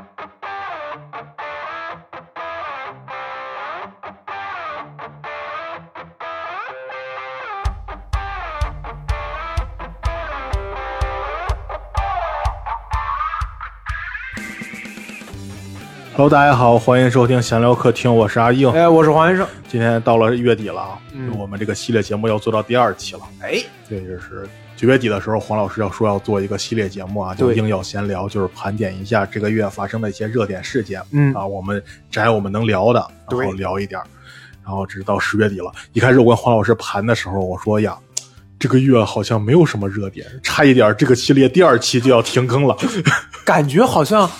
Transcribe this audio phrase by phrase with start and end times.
[0.00, 0.39] Thank you.
[16.20, 18.70] Hello，大家好，欢迎收听闲聊客厅，我是阿硬。
[18.72, 19.48] 哎，我是黄先生。
[19.66, 23.20] 今天到了月底了啊，嗯我们这个系列节目要做到第二期了。
[23.40, 23.54] 哎，
[23.88, 24.46] 对，就是
[24.76, 31.00] 九月底的时候，黄老师要说要做一个系列节目啊，就对硬要闲聊，就是盘点一下这个月发生的一些热点事件。
[31.10, 34.06] 嗯啊，我们摘我们能聊的，然后对聊一点儿。
[34.62, 37.96] 然后直到十月底了，一开始我跟黄老师盘的时候，我说呀。
[38.58, 42.76] 这个月好像没有什么热点，差一点这个系列第二期就要停更了。
[43.42, 44.30] 感觉好像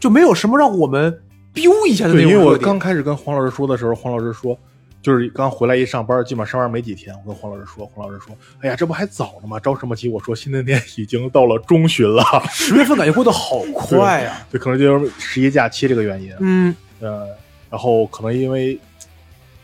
[0.00, 1.20] 就没有什么让我们
[1.54, 4.58] biu 一下的那对，因为我刚开始跟黄老师说的时候，黄老师说，
[5.00, 9.60] 就是刚回来一上班，基本上上班没几天，我跟黄老师说，黄老师说，哎呀，这不还早呢吗？
[9.60, 10.08] 着什么急？
[10.08, 17.28] 我说新的年已经到了中旬了，十月份感觉过得好快呀、 对，可能就是十一假期这个原因，嗯，呃，
[17.70, 18.78] 然后可能因为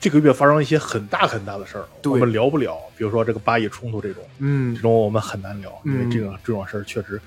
[0.00, 4.74] 这个月发生了一些很大很大的事儿，我们聊不了，比如说这个巴以冲突这种，嗯。
[4.74, 7.20] 这种我们很难聊，因为嗯这个这种事儿确实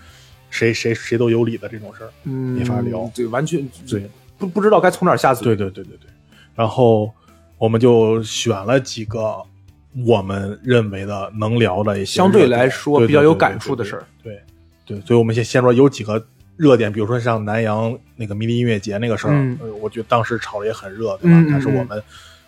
[0.52, 4.08] 谁谁谁都有理的这种事儿，嗯，没法聊对，完全对。
[4.38, 5.46] 不不知道该从哪儿下嘴。
[5.46, 6.10] 对对对对对，
[6.56, 7.12] 然后
[7.60, 9.36] 我们就选了几个
[10.06, 14.04] 我们认为的能聊的一些相对来说比较有感触的事儿。
[14.24, 14.42] 对
[14.84, 16.26] 对，所以我们先先说有几个
[16.58, 21.38] 热点，比如说像南阳那个迷笛音乐节那个事儿，嗯呃我觉得当时炒的也很热，对吧？
[21.38, 22.02] 嗯嗯但是我们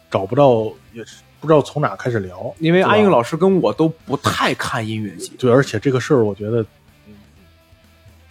[0.10, 6.66] 找不到，也是不知道从哪开始聊，因为阿英老师跟我都不太看音乐节，对，而且这个事儿我觉得。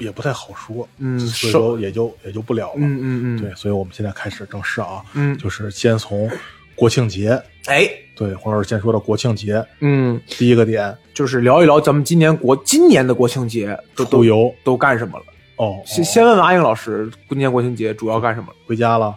[0.02, 2.78] 嗯也不太好说，嗯所以说也就也就不聊了。
[2.78, 6.30] 嗯嗯嗯，对，，所以我们现在开始正式啊，嗯，就是先从
[6.74, 13.78] 国庆节，哎，对，黄老师先说到国庆节，嗯，第一个点就是聊一聊咱们今年国今年的国庆节
[14.10, 15.24] 都游都干什么了。
[15.56, 18.48] 哦，先哦先问问阿英老师，今年国庆节主要干什么？
[18.66, 19.16] 回家了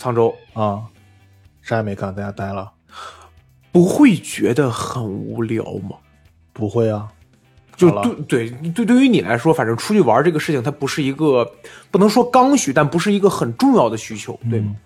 [0.00, 0.82] 沧州啊，
[1.62, 2.72] 啥也没干，在家待了，
[3.70, 5.96] 不会觉得很无聊吗？
[6.52, 7.08] 不会啊，
[7.76, 8.14] 就对
[8.50, 11.50] 对对，对于你来说，反正出去玩这个事情，它不是一个
[11.90, 14.66] 不能说刚需，但不是一个很重要的需求，对吗？
[14.70, 14.76] 嗯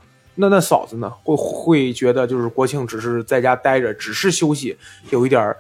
[0.41, 1.13] 那那嫂子呢？
[1.25, 4.77] 会会觉得就是国庆只是在家待着，只是休息，
[5.11, 5.57] 有一点儿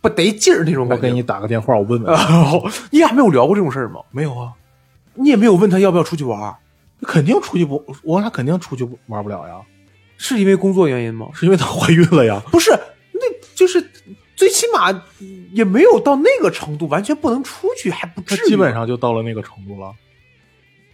[0.00, 1.08] 不得劲儿那种感觉。
[1.08, 4.00] 我给你打个电话，我问问，哦， 你俩没有聊过这种事儿吗？
[4.12, 4.52] 没有啊，
[5.14, 6.54] 你也没有问他要不要出去玩，
[7.02, 9.56] 肯定出去不，我俩肯定出去玩不了呀，
[10.16, 11.26] 是因为工作原因吗？
[11.34, 12.70] 是因为她怀孕了呀，不是，
[13.12, 13.20] 那
[13.56, 13.84] 就是
[14.42, 14.90] 最起码
[15.52, 18.38] 也没有到那个程度，完全不能出去，还不至于。
[18.38, 19.94] 她基本上就到了那个程度了。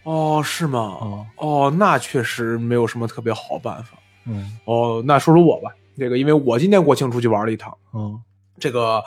[0.03, 0.79] 哦，是吗？
[1.01, 3.97] 啊，哦，那确实没有什么特别好办法。
[4.25, 4.55] 嗯。
[4.65, 8.21] 哦，那说说我吧，这个因为我今年国庆出去玩了一趟，嗯。
[8.59, 9.03] 这个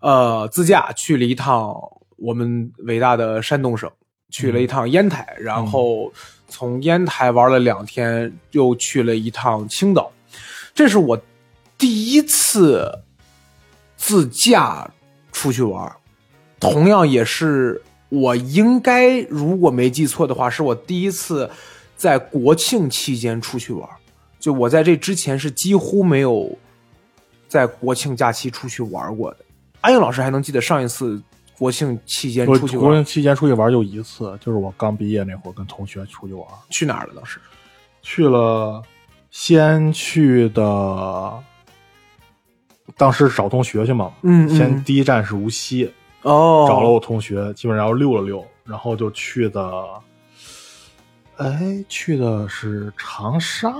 [0.00, 1.76] 呃自驾去了一趟
[2.16, 3.90] 我们伟大的山东省，
[4.30, 6.10] 去了一趟烟台，然后
[6.48, 10.10] 从烟台玩了两天，又去了一趟青岛，
[10.74, 11.20] 这是我
[11.76, 12.90] 第一次
[14.04, 14.90] 自驾
[15.30, 15.90] 出去玩，
[16.58, 21.48] 同样也是我应该如果没记错的话，是我第一次
[21.96, 23.88] 在国庆期间出去玩。
[24.40, 26.58] 就我在这之前是几乎没有
[27.46, 29.38] 在国庆假期出去玩过的。
[29.82, 31.22] 阿英老师还能记得上一次
[31.56, 37.12] 国庆期间出去玩国庆期间出去玩就一次，就是我刚毕业那会儿跟同学出去玩，去哪儿了？
[37.14, 37.38] 当时
[38.02, 38.82] 去了，
[39.30, 41.42] 先去的，
[42.96, 45.90] 当时找同学去嘛，嗯先第一站是无锡，
[46.22, 49.84] 哦找了我同学，基本上溜了溜，然后就去的，
[51.36, 53.72] 哎，去的是长沙，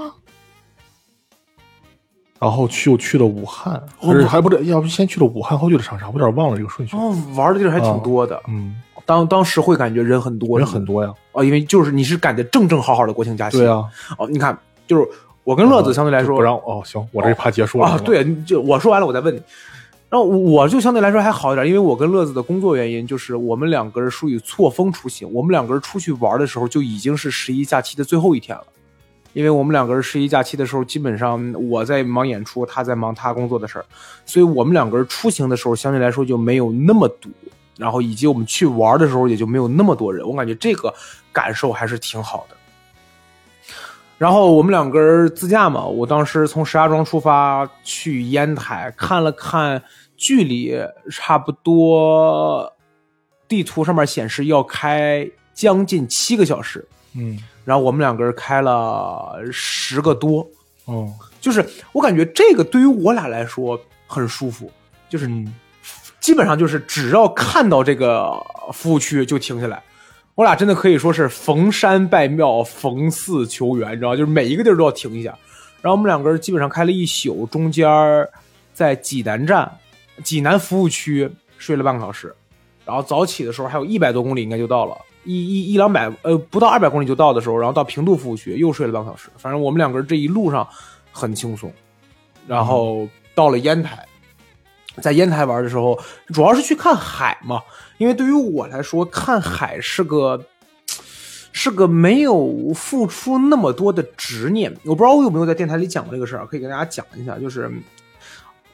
[2.39, 6.97] 然后去又去了武汉，哦还是还不对，要不先去了武汉，后去了长沙，我有点忘了这个顺序。
[6.97, 8.41] 哦，玩的地儿还挺多的。
[8.49, 11.13] 嗯，当当时会感觉人很多，人很多呀。
[11.33, 13.59] 哦，因为就是你是赶的正正好好的国庆假期。
[13.59, 13.85] 对啊，
[14.19, 15.09] 哦，你看，就是
[15.45, 19.43] 我跟乐子相对来说就不让哦，行，我这一趴结束了啊，对，就我说完了，我再问你。
[20.09, 25.27] 然后我就相对来说还好一点，因为我跟乐子的工作原因，就是我们两个人属于错峰出行。
[25.33, 28.65] 我们两个人出去玩的时候，就已经是十一假期的最后一天了。
[29.33, 33.85] 因为我们两个人十一假期的时候，基本上我在忙演出，他在忙他工作的事儿，
[34.27, 37.31] 所以我们两个人出行的时候，相对来说就没有那么堵。
[37.79, 40.29] 然后以及我们去玩的时候，也就没有那么多人。
[40.29, 40.93] 我感觉这个
[41.33, 42.57] 感受还是挺好的。
[44.23, 49.83] 然后我们两个人自驾嘛，我当时从石家庄出发去烟台，看了看
[50.17, 50.81] 距离，
[51.11, 52.73] 差不多
[53.49, 56.87] 地图上面显示要开将近七个小时，
[57.17, 57.37] 嗯。
[57.65, 60.49] 然后我们两个人开了十个多，
[60.85, 61.13] 哦。
[61.41, 63.77] 就是我感觉这个对于我俩来说
[64.07, 64.71] 很舒服，
[65.09, 65.53] 就是嗯。
[66.21, 68.41] 基本上就是只要看到这个
[68.73, 69.83] 服务区就停下来。
[70.35, 74.17] 我俩真的可以说是逢山拜庙，逢寺求缘，你知道？
[74.17, 75.37] 就是每一个地儿都要停一下。
[75.83, 77.87] 然后我们两个人基本上开了一宿，中间
[78.73, 79.71] 在济南站、
[80.25, 82.35] 济南服务区睡了半个小时，
[82.87, 89.29] 然后早起的时候还有一百多公里应该就到了，一一一两百呃不到二百公里就到的时候，然后到平度服务区又睡了半个小时。
[89.37, 90.67] 反正我们两个人这一路上
[91.11, 91.71] 很轻松，
[92.47, 94.07] 然后到了烟台。
[95.01, 95.99] 在烟台玩的时候，
[96.29, 97.63] 主要是去看海嘛，
[97.99, 100.45] 因为对于我来说，看海是个
[101.53, 104.75] 是个没有付出那么多的执念。
[104.85, 107.39] 我不知道我有没有在电台里讲过这个事儿，可以跟大家讲一下。
[107.39, 107.71] 就是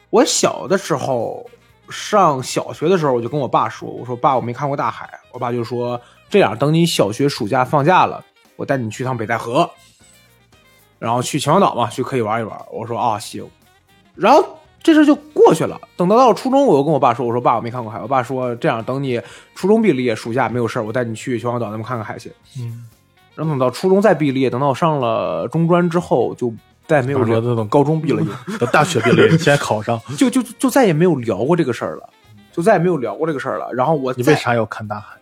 [0.09, 1.47] 我小的时候
[1.89, 5.99] 上小学的时候，我就跟我爸说：“我说爸，我没看过大海。”我爸就说
[6.29, 8.23] ：“这样，等你小学暑假放假了，
[8.55, 9.69] 我带你去趟北戴河，
[10.97, 13.47] 然后去秦皇岛嘛，去可以玩一玩。”我说：“啊，行。”
[14.15, 14.58] 然后。
[14.81, 15.79] 这事就过去了。
[15.97, 19.21] 等到到了初中，我又跟我爸说：“我说爸，我没看过海。”我爸说：“这样，等你
[19.55, 22.85] 初中毕了业，暑假没有事儿，我带你去秦皇岛，那边看看海去。”嗯，
[23.35, 26.53] 然后等到初中再毕了业，等到我上了中专之后，就
[26.87, 27.37] 再也没有聊。
[27.37, 28.27] 我说等高中毕了业，
[28.57, 32.09] 等大学毕了业，先考上，就就就再也没有聊过这个事儿了，
[32.53, 33.69] 就再也没有聊过这个事儿了。
[33.73, 35.17] 然后我你为啥要看大海？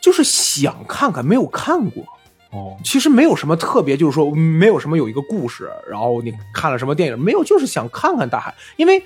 [0.00, 2.04] 就是想看看，没有看过。
[2.50, 7.44] 哦，其实没有什么特别，就是说没有什么有一个故事，然后你看了什么电影没有？
[7.44, 9.02] 就是想看看大海，因为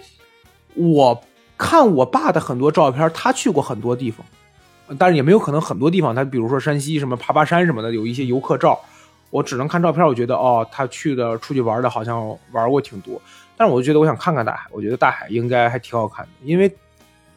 [0.75, 1.23] 我
[1.59, 4.25] 看我爸的很多照片，他去过很多地方，
[4.99, 8.81] 但是也没有可能很多地方，他比如说山西什么爬爬山什么的，有一些游客照，
[9.29, 13.21] 我只能看照片，我觉得哦，他去的出去玩的好像玩过挺多，
[13.59, 16.75] 但是我觉得我想看看大海，我觉得大海应该还挺好看的，因为。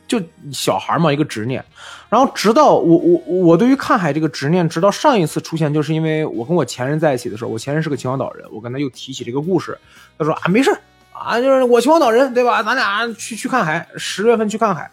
[0.07, 0.21] 就
[0.53, 1.63] 小孩嘛，一个执念，
[2.09, 9.77] 然后直到我我我对于看海这个执念，直到上一次出现，就是因为我跟我前任在一起的时候，我前任是个秦皇岛人，我跟他又提起这个故事，
[10.17, 10.71] 他说啊没事
[11.11, 12.63] 啊，就是我秦皇岛人对吧？
[12.63, 14.89] 咱俩去去看海，十月份去看海，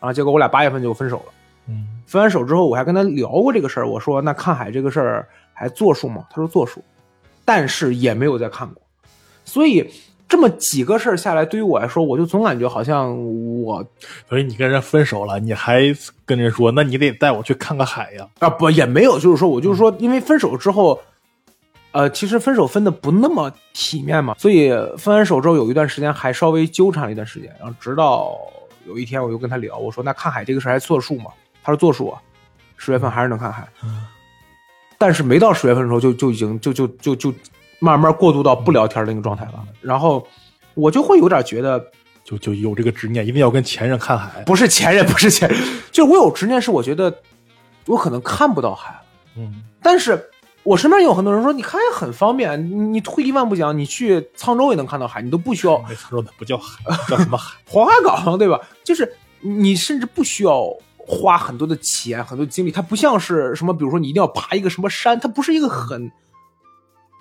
[0.00, 1.32] 啊，结果我俩八月份就分手了。
[1.66, 6.26] 嗯，分完手之后，我还跟他聊过这个事儿，我说那看海这个事儿还作数吗？
[6.28, 6.84] 他说作数，
[7.44, 8.82] 但是也没有再看过，
[9.44, 9.90] 所以。
[10.28, 13.16] 这么几个事儿下来，对于我来说，我就总感觉好像
[13.62, 13.82] 我，
[14.28, 15.84] 所以你跟人分手了，你还
[16.26, 18.28] 跟人说，那你得带我去看个海呀？
[18.40, 21.00] 啊，不，也没有，就是说我就是说，因为分手之后，
[21.92, 28.36] 呃，其实分手分的不那么体面嘛，所以分完手之后有一段时间还稍微纠缠了一段时间，然后直到
[28.86, 31.30] 有一天我又跟他聊，我说那看海这个事儿还作数吗？
[31.62, 32.20] 他说作数啊，
[32.76, 33.66] 十月份还是能看海，
[34.98, 37.32] 但是没到十月份的时候就就已经就就就就。
[37.80, 40.26] 慢慢过渡到不聊天的那个状态了，然后
[40.74, 41.80] 我就会有点觉得，
[42.24, 44.42] 就就有这个执念，一定要跟前任看海。
[44.42, 45.58] 不是前任， 不是前任，
[45.92, 47.22] 就是我有执念，是我觉得
[47.86, 49.00] 我可能看不到海。
[49.36, 50.28] 嗯，但是
[50.64, 55.74] 我身边有很多人说，你看海很方便，你退一万步讲，你去沧州也能看到海，你都不需要。
[55.76, 57.56] 沧州那不叫海，叫什么海？
[57.66, 58.60] 黄 花岗，对吧？
[58.82, 59.10] 就是
[59.40, 60.64] 你甚至不需要
[60.96, 66.10] 花很多的钱、很多精力，它不像是什么，比如说你一定要爬一个什么山，它不是一个很。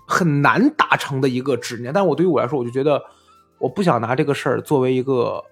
[0.08, 3.04] 很难达成的一个执念，但我对于我来说，我就觉得
[3.60, 5.44] 我不想拿这个事儿作为一个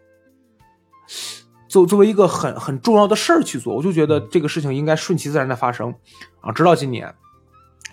[1.67, 5.93] 作作为一个很很重要的事儿去做，我就觉得这个事情应该顺其自然的发生
[6.39, 6.51] 啊。
[6.53, 7.13] 直到今年，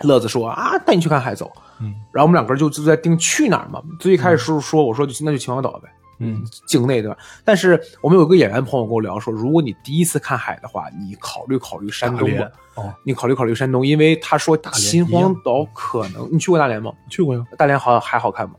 [0.02, 1.50] 乐子说啊，带你去看海走，
[1.80, 3.82] 嗯，然后我们两个人就就在定去哪儿嘛。
[3.98, 5.88] 最一开始是说，我说那就秦皇岛呗。
[6.22, 12.48] 嗯，境内的，但是我们有个演员朋友跟我聊说，如果你第一次看海的话，你考虑考虑山东吧。
[12.74, 16.92] 哦，你考虑考虑山东，因为他说秦皇岛可能你去过大连吗？
[17.10, 17.44] 去过呀。
[17.58, 18.54] 大连好像还好看吗？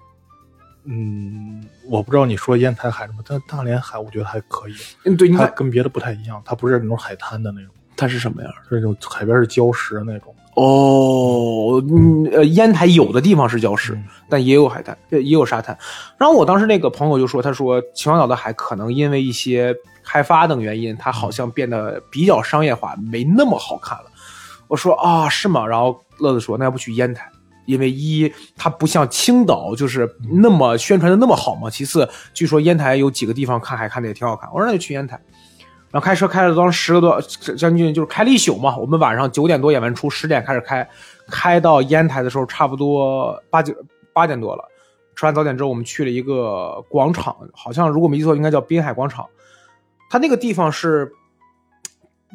[0.86, 4.76] 嗯，我不知道你说烟台海什么，但大连海我觉得还可以。
[5.06, 8.52] 嗯，对，它跟别的不太一样，它不是那种海滩的那种，它是什么样？
[8.68, 10.33] 是那种海边是礁石那种。
[10.56, 13.98] 哦，嗯，呃，烟台有的地方是礁石，
[14.30, 15.76] 但也有海滩，也有沙滩。
[16.18, 24.06] 然后我当时那个朋友就说，他说秦皇岛的海可能因为一些开发等原因，它好像变得比较商业化，没那么好看了。
[24.68, 25.66] 我说啊，是吗？
[25.66, 27.28] 然后乐子说，那要不去烟台，
[27.66, 31.68] 因为一它不像青岛就是那么宣传的那么好嘛。
[31.68, 34.48] 其次，据说烟台有几个地方看海看的也挺好看。
[34.54, 35.20] 我说那就去烟台。
[35.94, 37.22] 然后开车开了当十个多，
[37.56, 38.76] 将近就是开了一宿嘛。
[38.76, 40.90] 我们晚上九点多演完出，十点开始开，
[41.30, 43.72] 开到烟台的时候差不多八九
[44.12, 44.68] 八点多了。
[45.16, 49.28] 吃完早点之后，我们去了一个广场，好像如果没记错，应该叫滨海广场。
[50.10, 51.14] 它那个地方是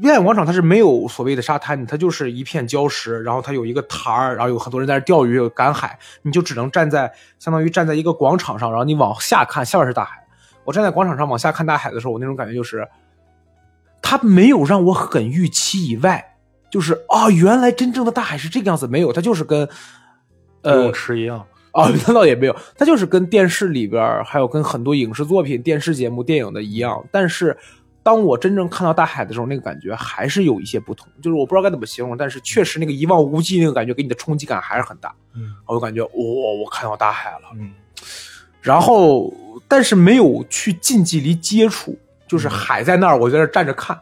[0.00, 10.24] 滨海广场，它是没有所谓的沙滩，它就是一片礁石，然后它有一个台儿，然后有很多人在那钓鱼、赶海，你就只能站在相当于站在一个广场上，然后你往下看，下面是大海。
[10.62, 12.88] 我站在广场上往下看大海的时候，我那种感觉就是。
[14.10, 16.24] 他没有让我很预期以外，
[16.70, 18.86] 就是啊，原来真正的大海是这个样子。
[18.86, 19.68] 没有，他就是跟
[20.62, 27.04] 呃泳池一样啊，那倒也没有，他就是跟电视里边还有跟很多影视作品、电视节目、电影的一样。
[27.12, 27.54] 但是，
[28.02, 35.14] 当我真正看到大海的时候，那个感觉还是有一些不同，就是我不知道该怎么形容，但是确实那个一望无际那个感觉给你的冲击感还是很大。
[35.34, 37.50] 嗯我就感觉哇、我看到大海了。
[37.58, 37.74] 嗯
[38.62, 39.30] 然后
[39.68, 43.98] 但是没有去近距离接触，就是海在那儿，我在那儿站着看。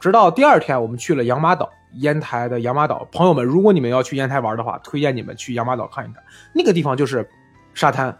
[0.00, 3.06] 直到第二天，我们去了养马岛，烟台的养马岛。
[3.12, 6.22] 朋友们，如果你们要去烟台玩的话，推荐你们去养马岛看一看。
[6.54, 7.28] 那个地方就是
[7.74, 8.16] 沙滩，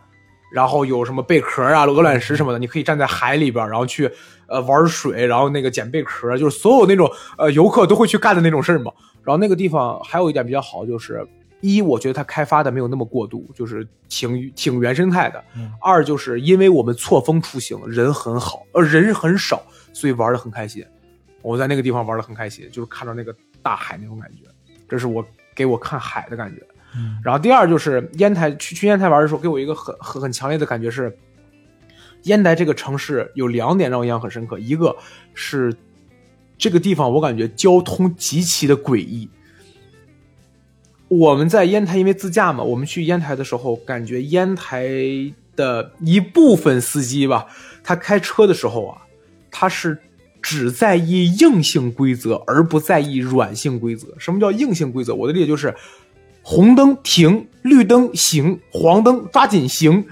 [0.52, 4.10] 然后有什么贝壳啊、鹅卵石什么的，你可以站在海里边，然后去
[4.46, 8.92] 呃玩水，然后那个捡贝壳，就是所有那种呃游客都会去干的那种事儿嘛。
[9.24, 11.26] 然后那个地方还有一点比较好，就是
[11.60, 15.42] 一，我觉得它开发的没有那么过度，就是挺挺原生态的。
[15.56, 19.62] 嗯二就是因为我们错峰出行，人很好，呃，人很少，
[19.92, 20.84] 所以玩的很开心。
[21.42, 24.48] 我在那个地方玩的很开心，就是看到那个大海那种感觉，
[24.88, 25.24] 这是我
[25.54, 26.62] 给我看海的感觉。
[26.96, 31.16] 嗯然后第二就是烟台去去烟台玩的时候，给我一个很很很强烈的感觉是，
[32.24, 34.96] 烟台这个城市有两点让我印象很深刻，一个
[35.34, 35.74] 是
[36.58, 39.28] 这个地方我感觉交通极其的诡异。
[41.10, 44.88] 我们在烟台因为自驾嘛，我们去烟台的时候，感觉烟台
[45.56, 47.48] 的一部分司机吧，
[47.82, 49.02] 他开车的时候啊，
[49.50, 49.98] 他是
[50.40, 54.06] 只在意硬性规则，而不在意软性规则。
[54.18, 55.12] 什么叫硬性规则？
[55.12, 55.74] 我的理解就是，
[56.42, 60.06] 红灯停，绿灯行，黄灯抓紧行，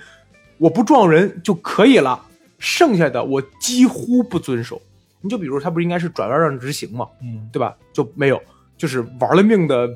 [0.59, 2.21] 我不撞人就可以了。
[2.59, 4.83] 剩下的我几乎不遵守。
[5.21, 7.07] 你就比如他不是应该是转弯让直行吗？
[7.23, 7.77] 嗯对吧？
[7.93, 8.43] 就没有，
[8.77, 9.89] 就是玩了命的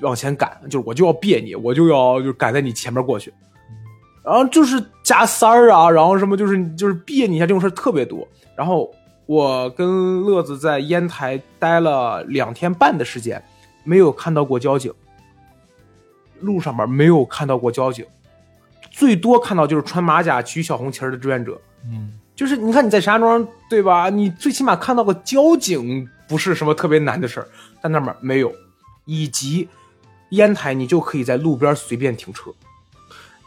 [0.00, 3.32] 往前赶，就是我就要别你，我就要就赶在你前面过去，
[4.24, 8.26] 然后就是加塞儿啊，然后什么就是就是别你一下这种事儿特别多。
[8.56, 8.92] 然后
[9.26, 13.42] 我跟乐子在烟台待了两天半的时间，
[13.84, 14.92] 没有看到过交警，
[16.40, 18.04] 路上面没有看到过交警，
[18.90, 21.60] 最多看到就是穿马甲举小红旗儿的志愿者。
[21.84, 24.08] 嗯就是你看你在石家庄对吧？
[24.08, 27.46] 你最起码看到个交警不是什么特别难的事儿，
[27.82, 28.50] 但那边没有，
[29.04, 29.68] 以及
[30.30, 32.50] 烟台你就可以在路边随便停车。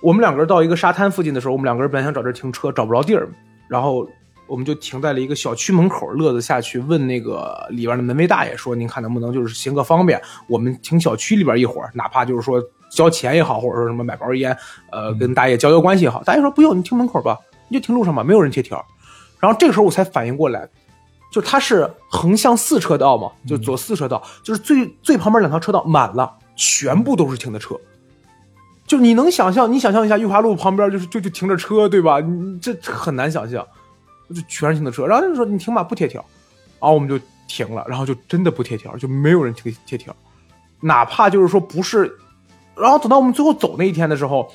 [0.02, 3.28] 我们两个人到一个沙滩附近的时候，我们两个人本来想找这停车，找不着地儿，
[3.68, 4.08] 然后
[4.48, 6.10] 我们就停在了一个小区门口。
[6.12, 12.62] 乐子下去问那个里边的门卫大爷说：“您看能不能就是行个方便，我们停小区里边一会儿，哪怕就是说
[12.92, 14.56] 交钱也好，或者说什么买包烟，
[14.92, 17.38] 呃，跟大爷交交关系也好。”大爷说：“不用，你停门口吧。”
[17.70, 18.86] 你就停路上吧，没有人贴条。
[19.40, 20.68] 然后这个时候我才反应过来，
[21.32, 27.76] 就它是横向四车道嘛，就左四车道，就是最最旁边两条车道满了，全部都是停的车。
[28.86, 32.20] 就你能想象，你想象一下，裕华路旁边就是就就停着车，对吧？
[32.20, 33.66] 你这很难想象，
[34.30, 35.06] 就全是停的车。
[35.08, 36.24] 然后他就说你停吧，不贴条，
[36.80, 37.18] 然后我们就
[37.48, 40.14] 停了，然后就真的不贴条，就没有人贴贴条，
[40.82, 42.14] 哪怕就是说不是。
[42.76, 44.52] 然后等到我们最后走那一天的时候，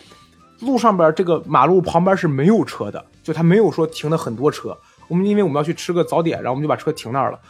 [0.60, 4.76] 路上边这个马路旁边是没有车的，就他没有说停的很多车。
[5.08, 7.40] 我们因为我们要去吃个早点，然后我们就把车停那儿了。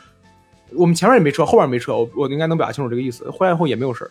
[0.77, 3.29] 我们前面也没车，后边没车，我我应该能表达清楚这个意思。
[3.31, 4.11] 回来以后也没有事儿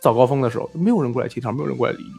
[0.00, 2.12] 早高峰的时候，没有人过来贴条，没有人过来理你。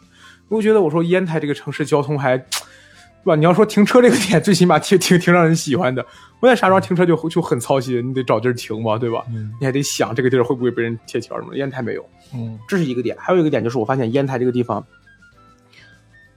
[0.48, 2.38] 我觉得我说烟台这个城市交通还，
[3.22, 3.36] 对吧？
[3.36, 6.06] 你要说停车这个点，最起码挺挺挺让人喜欢的。
[6.40, 9.24] 我在石家庄停车就就很操心，你得找地儿停嘛，对吧？
[9.30, 11.58] 嗯你还得想这个地儿会不会被人贴条什么的。
[11.58, 12.10] 烟台没有。
[12.34, 14.84] 嗯这是一个点，还有一个点就是我发现烟台这个地方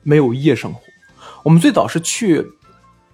[0.02, 0.80] 没有夜生活。
[1.44, 2.44] 我们最早是去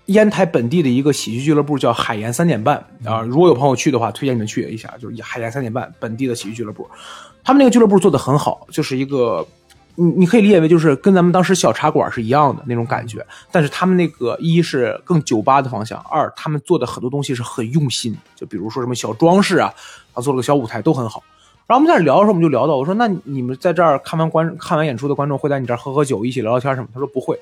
[0.06, 6.88] 烟台本地的一个喜剧俱乐部，叫海盐三点半啊、如果有朋友去的话，推荐你们去一下，就是海盐三点半本地的喜剧俱乐部。
[7.48, 9.42] 他们那个俱乐部做的很好，就是一个
[9.94, 19.72] 你你可以理解为就是跟咱们当时小茶馆是一样的那种感觉，但是他们那个一是更酒吧的方向，二他们做的很多东西是很用心，就比如说什么小装饰啊，
[20.12, 21.22] 啊做了个小舞台都很好。
[21.66, 26.88] 然后我们在那聊的时候，我们就聊到，我说那你们在这儿看完观看完演出的观众会在你这儿喝喝酒，一起聊聊天什么？
[26.92, 27.40] 他说不会，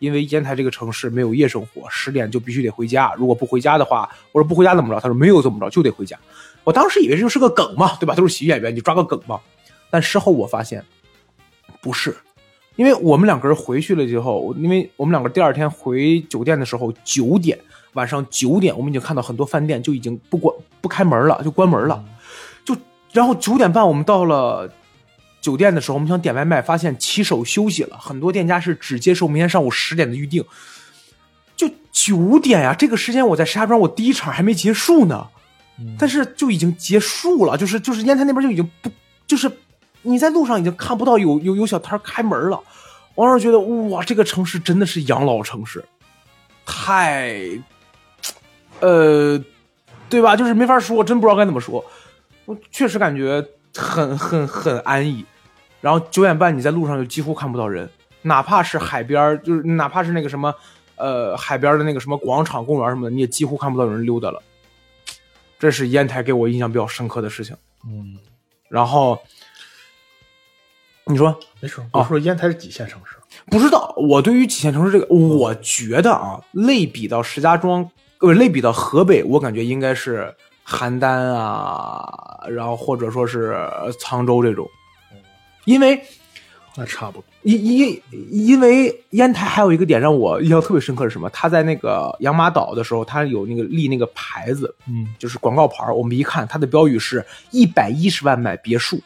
[0.00, 3.14] 因为烟台这个城市没有夜生活，十点就必须得回家。
[3.16, 5.00] 如果不回家的话，我说不回家怎么着？
[5.00, 6.18] 他说没有怎么着，就得回家。
[6.64, 8.14] 我当时以为这就是个梗嘛，对吧？
[8.14, 9.38] 都是喜剧演员，你抓个梗嘛。
[9.90, 10.84] 但事后我发现
[11.80, 12.16] 不是，
[12.76, 17.58] 因为我们两个人回去了之后，因为我们两个第二天回酒店的时候九点，
[17.92, 22.02] 晚上九点，我们已经看到很多饭店就已经不关不开门了，就关门了。
[22.64, 22.76] 就
[23.12, 24.68] 然后九点半我们到了
[25.40, 30.42] 酒店的时候，我们想点外卖，发现骑手休息了，很多店家是只接受明天上午十点的预定。
[31.54, 35.28] 就九点呀、这个时间我在石家庄，我第一场还没结束呢，
[35.98, 38.90] 但是就已经结束了，就是就是烟台那边就已经不
[39.26, 39.50] 就是
[40.02, 42.60] 你在路上已经看不到有有有小摊开门了。
[43.16, 45.84] 王老师觉得哇，这个城市真的是养老城市，
[46.66, 47.32] 太，
[48.80, 49.40] 呃，
[50.08, 50.34] 对吧？
[50.34, 51.84] 就是没法说，真不知道该怎么说。
[52.44, 55.24] 我确实感觉很很很安逸。
[55.80, 57.88] 然后九点半你在路上就几乎看不到人，
[58.22, 60.52] 哪怕是海边，就是哪怕是那个什么，
[60.96, 64.42] 呃，海边的那个什么广场、公园什么的，你也几乎看不到有人溜达了。
[65.58, 67.56] 这是烟台给我印象比较深刻的事情。
[67.86, 68.16] 嗯，
[68.68, 69.18] 然后
[71.06, 71.82] 你说没事。
[71.92, 73.16] 我说烟台是几线城市？
[73.46, 80.34] 不知道，我对于几线城市这个，我觉得啊，类比到石家庄，呃，类比到河北，我感觉应该是
[80.66, 83.54] 邯郸啊，然后或者说是
[84.00, 84.68] 沧州这种，
[85.64, 86.00] 因为
[86.76, 87.24] 那差不多。
[87.44, 91.28] 因因因为烟台还有一个点让我印象特别深刻是什么？
[91.30, 98.98] 他在那个养马岛的时候，他有那个立那个牌子，嗯，就是广告牌我们一看，它的标语是一百一十万买别墅。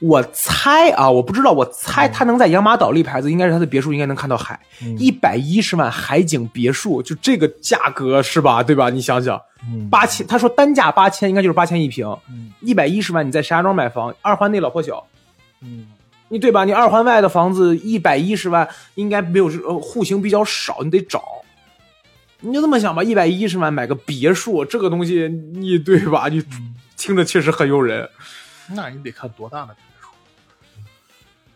[0.00, 4.60] 我猜啊，我不知道，我猜他能在养马岛立牌子，应该是他的别墅应该能看到海。
[4.96, 8.62] 一百一十万海景别墅，就这个价格是吧？
[8.62, 8.90] 对吧？
[8.90, 12.06] 你想想，嗯八千，他说单价八千，应该就是八千一平。
[12.30, 15.04] 嗯一百一十万，你在石家庄买房，二环内老破小，
[15.62, 15.88] 嗯
[16.28, 16.64] 你对吧？
[16.64, 21.22] 你二环外的房子一百一十万，应该没有呃户型比较少，你得找。
[22.40, 26.28] 你就这么想吧，一百一十万买个别墅，这个东西你对吧？
[26.28, 26.44] 你
[26.96, 28.08] 听着确实很诱人。
[28.68, 30.08] 那你得看多大的别墅，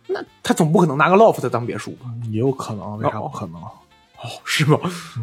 [0.09, 2.07] 那他总不可能拿个 loft 当别墅吧？
[2.31, 3.63] 也有可能，为啥不可能？
[3.63, 4.79] 哦，是吗？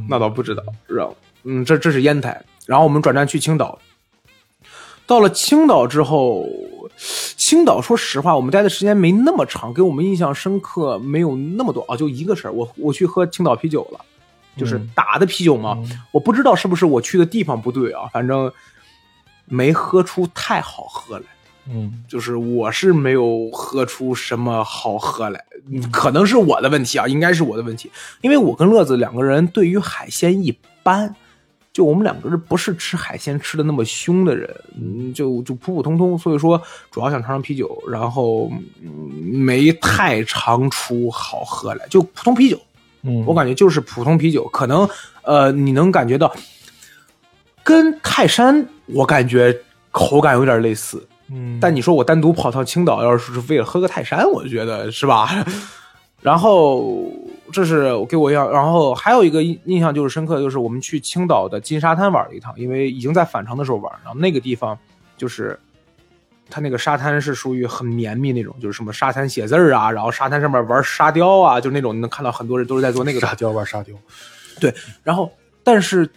[0.07, 0.63] 那倒不知道。
[0.87, 3.79] 然后，嗯，这这是烟台，然后我们转战去青岛。
[5.07, 6.45] 到了青岛之后，
[7.37, 13.99] 青岛说实话，我们待的时间没那么长，给我们印象深刻没有那么多啊，就一个事儿，我我去喝青岛啤酒了，
[14.57, 15.77] 就是嗯打的啤酒嘛。
[15.79, 18.51] 嗯我不知道是不是我去的地方不对啊，反正
[19.45, 21.25] 没喝出太好喝来。
[21.71, 25.45] 嗯就是我是没有喝出什么好喝来，
[25.91, 27.91] 可能是我的问题啊，应该是我的问题，
[28.21, 31.15] 因为我跟乐子两个人对于海鲜一般，
[31.79, 38.51] 就我们两个人不是吃海鲜吃的那么凶的人，嗯，就就普普通通，所以说主要想尝尝啤酒，然后
[38.83, 38.89] 嗯
[39.24, 42.59] 没太尝出好喝来，就普通啤酒，
[43.03, 44.86] 嗯，我感觉就是普通啤酒，可能
[45.21, 46.36] 呃你能感觉到
[47.63, 49.57] 跟泰山我感觉
[49.91, 55.45] 口感有点类似，嗯，但你说我单独跑趟青岛，要是是为了喝个泰山，我觉得是吧？
[56.21, 57.10] 然后
[57.51, 64.77] 这是我给我印象，然后还有一个印印象就是深刻，就是我们去青岛的金沙滩玩了一趟，因为已经在返程的时候玩，然后那个地方
[65.17, 65.59] 就是
[66.49, 73.95] 它那个沙滩是属于很绵密那种，就是什么沙滩写字儿啊，然后沙滩上面玩沙雕啊，就那种你能看到很多人都是在做那个沙雕玩沙雕，
[74.59, 75.31] 对然后，
[75.63, 76.09] 但是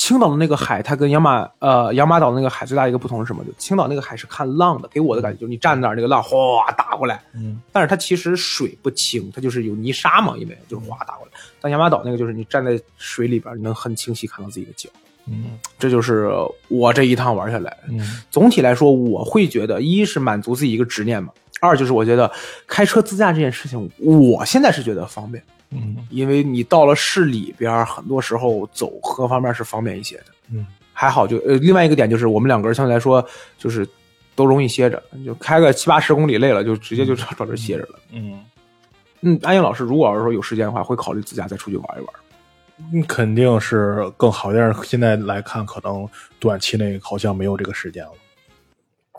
[0.00, 3.44] 青岛的那个海，它跟养马呃养马岛那个海最大的一个不同是什么？
[3.44, 11.32] 就青岛那个海是看浪的，给我的感觉就是你站那儿，那个浪哗打过来，嗯但是它其实水不清，它就是有泥沙嘛，因为就是哗打过来。
[11.60, 14.88] 但养马岛那个就是你站在水里边，你能很清晰看到自己的脚。
[15.26, 16.30] 嗯这就是
[16.68, 22.32] 我这一趟玩下来，嗯总体来说，我会觉得，一是满足自己一个执念嘛，二就是我觉得
[22.66, 25.44] 开车自驾这件事情，我现在是觉得方便。
[25.70, 30.26] 嗯因为你到了市里边，很多时候走各方面是方便一些的。
[30.50, 33.24] 嗯还好就呃，另外一个点就是我们两个人相对来说
[33.56, 33.88] 就是
[34.34, 38.00] 都容易歇着，就开个七八十公里累了，就直接就找找这儿歇着了。
[38.12, 38.44] 嗯
[39.22, 42.14] 嗯，安英老师如果要是说有时间的话，会考虑自驾再出去玩一玩。
[42.92, 46.06] 嗯，肯定是更好，但是现在来看，可能
[46.38, 48.12] 短期内好像没有这个时间了。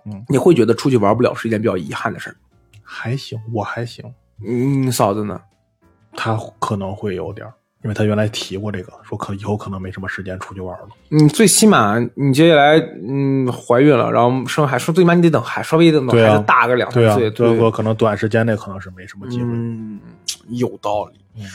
[0.05, 2.35] 嗯你会觉得出去玩不了是一件比较遗憾的事儿。
[2.83, 4.03] 还行，我还行，
[4.45, 5.39] 嗯，嫂子呢？
[6.15, 10.87] 他可能会有点儿，因为他原来提过这个，说可以后可能没什么时间出去玩了。
[11.09, 19.45] 嗯，最起码你接下来嗯怀孕了，然后生孩说最起码你得等孩稍微得等对啊孩子大个两岁，就是说可能短时间内可能是没什么机会。
[19.45, 19.99] 嗯，
[20.49, 21.19] 有道理。
[21.37, 21.45] 嗯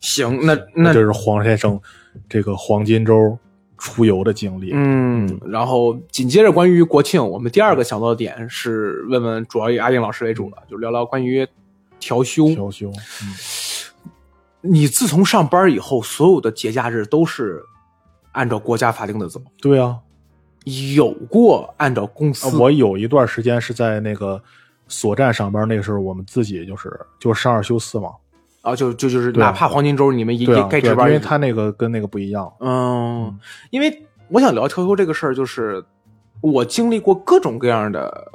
[0.00, 1.80] 行，那那这是黄先生
[2.28, 3.38] 这个黄金周
[3.78, 4.72] 出游的经历。
[4.74, 11.46] 嗯，然后紧接着关于国庆，我们第二个想到的点是问问，主要以阿英老师为主了，就聊聊关于
[12.00, 12.48] 调休。
[12.48, 13.32] 调休，嗯
[14.62, 17.62] 你自从上班以后，所有的节假日都是
[18.32, 19.98] 按照国家法定的走，对啊，
[20.94, 22.56] 有过按照公司。
[22.56, 24.40] 我有一段时间是在那个
[24.86, 28.10] 所站上班，那个时候我们自己就是就是上二休四嘛，
[28.62, 32.52] 啊，就就就是哪怕黄金周，你们也也该值班，对因为他那个跟那个不一样。
[32.60, 33.36] 嗯，
[33.70, 35.84] 因为我想聊调休这个事儿，就是
[36.40, 38.30] 我经历过各种各样的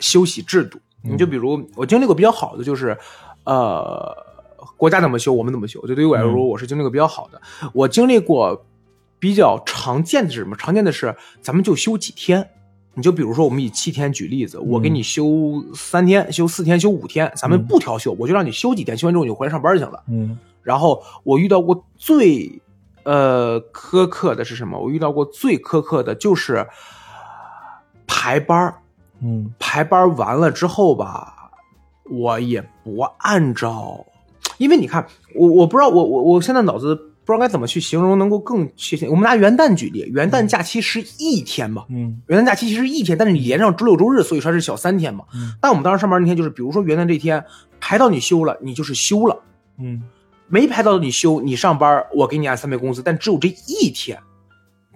[0.00, 0.78] 休息制度。
[0.78, 0.82] 嗯
[1.12, 2.98] 你就比如我经历过比较好的，就是
[3.44, 4.12] 呃，
[4.76, 5.80] 国家怎么休我们怎么休。
[5.86, 7.40] 就对于我来说，嗯我是经历过比较好的。
[7.72, 8.64] 我经历过
[9.18, 10.56] 比较常见的是什么？
[10.56, 12.50] 常见的是咱们就休几天。
[12.98, 20.02] 你就比如说，我们以七天举例子，我给你休三天、休四天、休五天，咱们嗯不调休，我就让你休几天，休完之后你就回来上班就行了。
[20.08, 22.60] 嗯然后我遇到过最
[23.04, 24.78] 呃苛刻的是什么？
[24.78, 26.66] 我遇到过最苛刻的就是
[28.06, 28.78] 排班儿
[29.20, 31.50] 嗯排班完了之后吧，
[32.04, 34.06] 我也不按照，
[34.58, 39.08] 因为你看，我我不知道，我我我现在脑子不知道该怎么去形容，能够更确切。
[39.08, 45.24] 我们拿元旦举例，元旦假期是一天嘛，嗯元旦假期其实一天，但是你连上周六周日，所以说是小三天嘛。
[45.34, 47.44] 嗯但我们当时上班那天就是，比如说元旦这天
[47.80, 49.36] 排到你休了，你就是休了；
[49.78, 50.02] 嗯，
[50.48, 54.18] 没排到你休，你上班我给你按三倍工资，但只有这一天。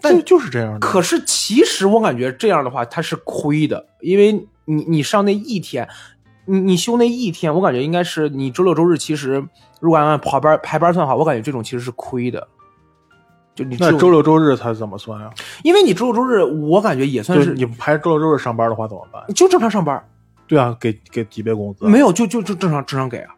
[0.03, 0.79] 但就就是这样的。
[0.79, 4.33] 可是其实我感觉这样的话，它是亏的，因为
[4.65, 5.87] 你你上那一天，
[6.51, 9.43] 你你休那一天，我感觉应该是你周六周日，其实
[9.79, 12.49] 如果按排班排班算的话，我感觉这种其实是亏的。
[13.55, 15.31] 就你那周，六周日他怎么算呀？
[15.63, 19.23] 因为你周六周日，我感觉也算是你排周六周日上班的话怎么办？
[19.35, 20.03] 就正常上班，
[20.49, 21.85] 对啊，给给几倍工资？
[21.87, 23.35] 没有就就就正常正常给啊，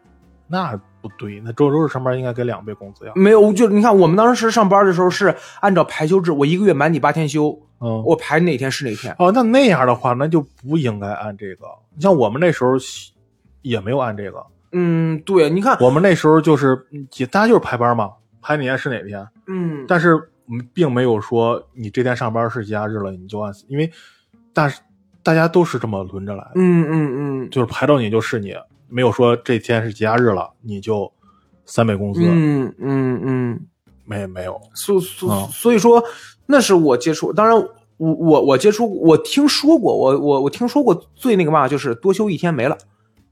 [0.47, 3.11] 那不对，那周六周日上班应该给两倍工资呀。
[3.15, 9.15] 没有就你看我们当时上班的时候是按照排休制，我一个月满你八天休，嗯，我排哪天是哪天。
[9.19, 11.65] 哦，那那样的话，那就不应该按这个。
[11.95, 12.71] 你像我们那时候
[13.61, 20.15] 也没有按这个，嗯，对，你看，我们那时候就是嗯大家就是排班嘛，排哪天是哪天，嗯，但是
[20.47, 23.91] 我们并没有说你这天上班是节假日了你就按，因为
[24.53, 24.81] 但是
[25.21, 28.53] 大家都是这么轮着来的，嗯嗯嗯就是排到你就是你，
[28.89, 31.11] 没有说这天是节假日了你就
[31.65, 33.67] 三倍工资，嗯嗯嗯。
[34.05, 36.03] 没没有，所所嗯所以说，
[36.45, 37.31] 那是我接触。
[37.31, 37.55] 当然，
[37.97, 42.77] 我我我接触，我听说过，我我我听说过最那个嘛，就是多休一天没了。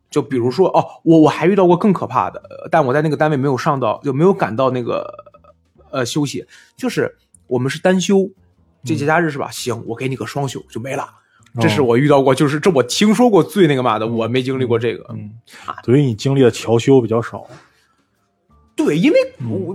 [0.10, 5.10] 就比如说，哦，我我还遇到过更可怕的，呃但我在那个单位没有上到，就没有赶到那个
[5.90, 6.46] 呃休息，
[6.76, 7.16] 就是
[7.48, 8.30] 我们是单休，
[8.84, 9.50] 这节假日是吧？
[9.52, 11.08] 行，我给你个双休就没了。
[11.62, 15.06] 这是我遇到过，就是这我听说过最那个嘛的，我没经历过这个。
[15.14, 15.32] 嗯，
[15.86, 17.48] 所以你经历的调休比较少，
[18.76, 19.74] 对，因为嗯我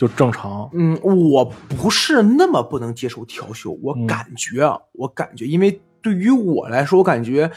[0.00, 7.50] 就正常，嗯，我不是那么不能接受调休，我嗯感觉啊，我感觉，因为对于我来说，我感觉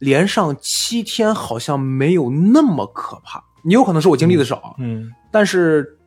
[0.00, 3.42] 连上七天好像没有那么可怕。
[3.64, 5.98] 也有可能是我经历的少，嗯但是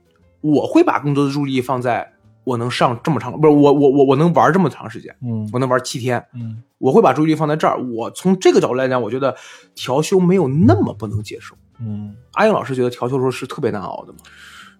[0.41, 2.07] 我会把更多的注意力放在
[2.43, 7.81] 我能上这么长，不是我我我我能玩这么长时间，嗯我能玩七天，嗯我会把注意力放在这儿。
[7.81, 9.35] 我从这个角度来讲，我觉得
[9.73, 11.55] 调休没有那么不能接受。
[11.81, 12.15] 嗯。
[12.33, 14.19] 阿英老师觉得调休的时候是特别难熬的吗？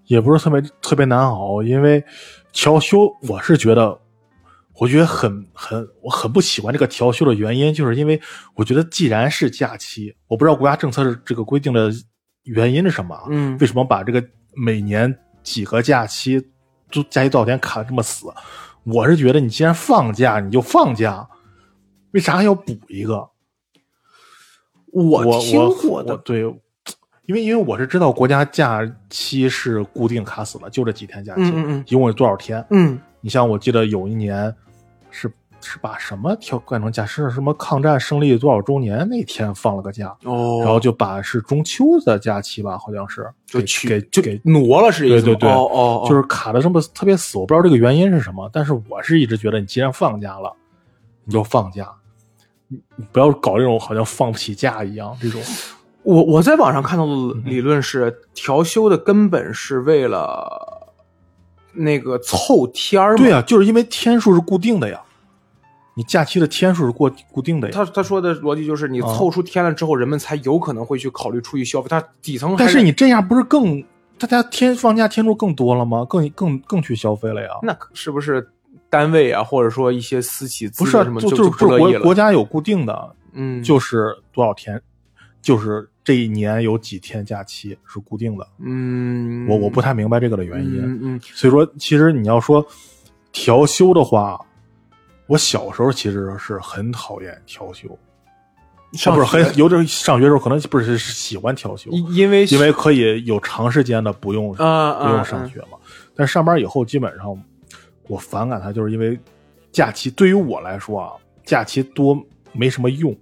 [0.10, 2.04] 也不是特别特别难熬，因为
[2.52, 3.96] 调休，我是觉得，
[4.80, 8.20] 我觉得很很我很不喜欢这个调休的原因，就是因为
[8.56, 11.92] 我觉得既然是假期，我不知道国家政策是这个规定的
[12.44, 13.26] 原因是什么啊？
[13.30, 14.22] 嗯为什么把这个
[14.56, 16.42] 每年几个假期
[16.92, 18.26] 都假期多少天卡得这么死？
[18.86, 21.30] 我是觉得你既然放假，你就放假，
[22.14, 23.30] 为啥还要补一个？
[24.92, 26.44] 我我听过的我对，
[27.30, 32.66] 因为因为我是知道国家假期是固定卡死了，就这几天假期，嗯嗯嗯一共有多少天？
[32.72, 34.52] 嗯你像我记得有一年
[35.12, 50.52] 是是把什么调改成假是什么抗战胜利多少周年那天放了个假，哦，然后就把是中秋的假期吧，好像是就去给就给挪了是意思吗对对对哦哦，哦就是卡的这么特别死，我不知道这个原因是什么，但是我是一直觉得你既然放假了，
[51.26, 51.88] 你就放假。
[52.72, 55.40] 你你不要搞这种好像放不起假一样这种，
[56.04, 60.88] 我我在网上看到的理论是，调休的根本是为了
[61.74, 63.18] 那个凑天儿嘛。
[63.18, 65.02] 对啊、就是因为天数是固定的呀，
[65.96, 67.74] 你假期的天数是固固定的呀。
[67.74, 71.88] 他他说的逻辑就是，你啊凑出天了之后，人们才有可能会去考虑出去消费。
[71.90, 73.84] 他底层还但是你这样不是更
[74.18, 76.06] 大家天放假天数更多了吗？
[76.06, 77.50] 更更更去消费了呀？
[77.62, 78.50] 那是不是
[78.90, 82.16] 单位啊，或者说一些私企不是啊，什么就就是不乐意国国？
[82.16, 84.82] 家有固定的，嗯，就是多少天，
[85.42, 88.48] 就是这一年有几天假期是固定的。
[88.60, 92.66] 嗯，我我不太明白这个的原因，嗯嗯所以说其实你要说
[93.32, 94.40] 调休的话，
[95.28, 97.88] 我小时候其实是很讨厌调休，
[98.94, 105.78] 上啊不是很有点上学的时候可能不是是喜欢调休，因因为因为可以有长时间的不用啊不用上学嘛。
[106.16, 107.28] 但上班以后，基本上
[108.08, 109.18] 我反感它，就是因为
[109.72, 111.14] 假期对于我来说啊，
[111.46, 112.20] 假期多
[112.52, 113.16] 没什么用，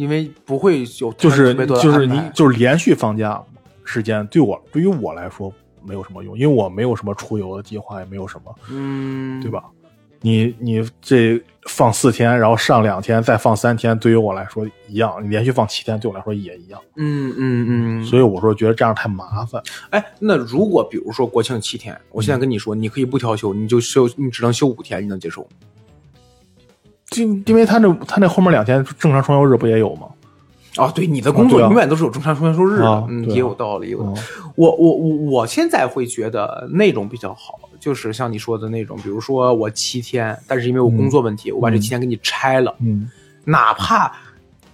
[0.00, 3.38] 因为不会有就是就是你就是连续放假
[3.84, 5.52] 时间，对我对于我来说
[5.84, 9.50] 没有什么用，因为我没有什么出游的计划，也没有什么，嗯，对？
[9.50, 9.62] 吧？
[10.22, 15.16] 你你这放四天，然后上两天，再放三天，对于我来说一样。
[15.22, 16.80] 你连续放七天，对我来说也一样。
[16.96, 19.62] 嗯嗯嗯，所以我说觉得这样太麻烦。
[19.90, 25.48] 哎，那如果比如说国庆七天，我现在跟你说，你可以不调休，你就休，你只能休五天，你能接受吗？
[27.10, 30.06] 就因为他那他那后面两天正常双休日不也有吗？
[30.76, 33.34] 哦，对，你的工作永远都是有正常双休日的，嗯，啊啊。
[33.34, 33.88] 也有道理。
[33.88, 34.24] 也有道理嗯。
[34.54, 43.10] 我我我我现在会觉得那种比较好，就是像你说的那种，比如说我七天，但是因为我工作问题，我把这七天给你拆了，嗯。
[43.44, 44.12] 哪怕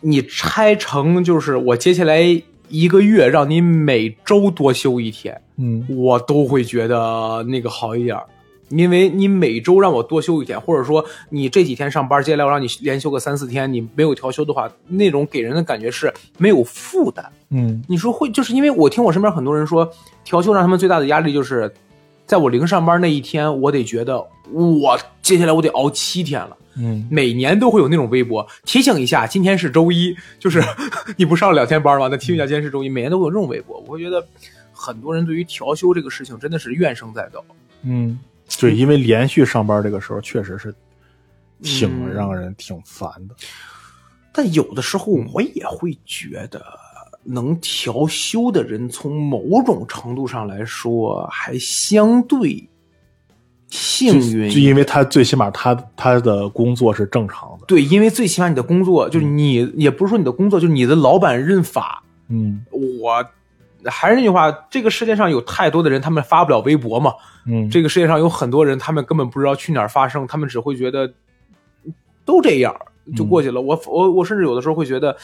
[0.01, 2.21] 你拆成就是我接下来
[2.69, 5.87] 一个月让你每周多休一天，嗯。
[5.89, 8.25] 我都会觉得那个好一点儿。
[8.69, 17.25] 因为你每周让我多休一天，或者说你这几天上班，接下来我让你连休个三四天，你没有调休的话，那种给人的感觉是没有负担。
[17.51, 19.89] 嗯你说会，就是因为我听我身边很多人说，
[20.25, 21.73] 调休让他们最大的压力就是，
[22.27, 26.57] 在我零上班那一天，我得觉得我接下来我得熬七天了。
[26.79, 30.63] 嗯每年都会有那种微博提醒一下，今天是周一，就 是
[31.17, 32.09] 你不上了两天班吗？
[32.11, 33.83] 那提醒一下，今天是周一，每年都会有这种微博。
[33.87, 34.23] 我会觉得
[34.73, 37.43] 很多人对于调休这个事情真的是怨声载道。
[37.83, 38.19] 嗯，
[38.61, 40.75] 对，因为连续上班这个时候确实是
[41.63, 43.35] 挺嗯让人挺烦的。
[44.33, 46.63] 但有的时候我也会觉得，
[47.25, 52.69] 能调休的人，从某种程度上来说，还相对
[53.69, 54.61] 幸运就。
[54.61, 57.67] 因为他最起码他他的工作是正常的。
[57.67, 62.03] 对，因为最起码你的工作就是你，也不是说你的工作，就是你的老板认法。
[62.29, 63.25] 嗯我
[63.91, 67.13] 还是那句话，这个世界上有太多的人，他们发不了微博嘛。
[67.47, 71.13] 嗯，这个世界上有很多人，他们根本不知道去哪儿发声，他们只会觉得
[72.25, 72.75] 都这样
[73.17, 73.61] 就过去了。
[73.61, 75.17] 我我我甚至有的时候会觉得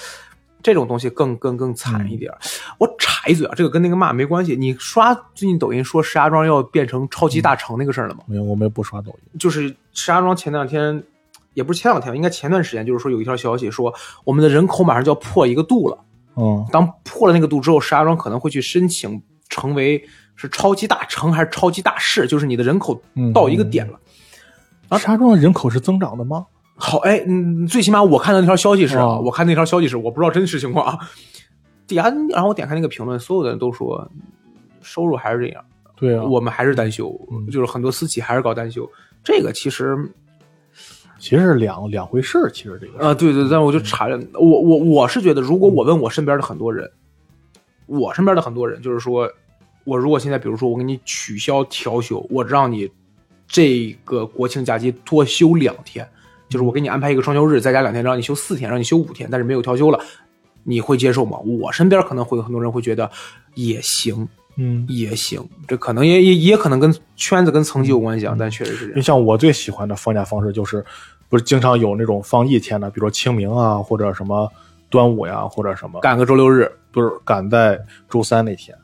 [0.62, 2.32] 这种东西更更更惨一点。
[2.78, 4.54] 我插一嘴啊，这个跟那个骂没关系。
[4.54, 8.20] 你刷最近抖音说石家庄要变成超级大城那个事儿了吗？
[8.26, 9.38] 没有，我们也不刷抖音。
[9.38, 11.02] 就是石家庄前两天，
[11.54, 15.98] 也不是前两天，应该前段时间，就是说有一条消息说我们的人口马上就要破一个度了。
[16.36, 20.02] 嗯当破了那个度之后，石家庄可能会去申请成为
[20.34, 23.98] 是超级大城还是超级大市，就是你的人口嗯到一个点了。
[24.98, 26.46] 石家庄的人口是增长的吗？
[26.76, 30.98] 好，哎，嗯，最起码我看到那条消息是我看那条消息是，我不知道真实情况啊。
[31.86, 34.10] 底下，然后我点开那个评论，所有的人都说
[34.80, 35.62] 收入还是这样，
[35.96, 38.88] 对啊，我们还是单休，嗯就是很多私企还是搞单休。
[39.22, 39.96] 这个其实
[41.22, 42.50] 其实是两两回事儿。
[42.50, 46.90] 其实这个啊，对对，但我就查了，我我我是觉得，如果我问我身边的很多人，
[47.86, 49.30] 我身边的很多人就是说，
[49.84, 52.90] 我如果现在比如说我给你取消调休，我让你
[53.46, 56.04] 这个国庆假期多休两天，
[56.48, 60.00] 就是我给你安排一个双休日，再加两天，让你休四天，让你休五天，但是没有调休了，
[60.64, 61.38] 你会接受吗？
[61.38, 63.08] 我身边可能会有很多人会觉得
[63.54, 68.90] 也行，嗯，也行，这可能也也也可能跟圈子跟层级有关系啊，但确实是这样。
[68.90, 70.84] 因为像我最喜欢的放假方式就是，
[71.32, 74.46] 不是经常有那种放一天的，比如说清明啊，或者什么
[74.90, 78.76] 端午呀，或者什么，赶个周六日不是赶在周三那天，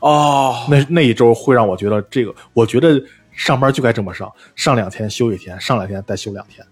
[0.00, 6.66] 哦，那那一周会让我觉得这个，我觉得上班就该这么上，上两天休一天，上两天再休两天，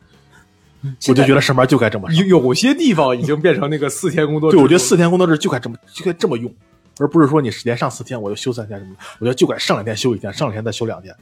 [1.06, 2.26] 我就觉得上班就该这么上。
[2.26, 6.52] 有有些地方已经变成那个四天工作制对，我觉得四天工作制就该这么就该这么用，
[6.98, 9.04] 而不是说你连上四天我就休三天什么的。
[9.20, 11.14] 我觉得就该上两天休一天，上两天再休两天。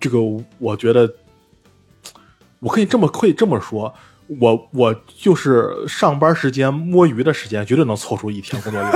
[0.00, 0.18] 这个
[0.58, 1.12] 我觉得，
[2.60, 3.92] 我可以这么可以这么说，
[4.40, 8.86] 我我就是上班时间摸鱼的时间，绝对能凑出一天工作日。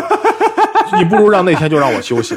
[0.99, 2.37] 你不如让那天就让我休息，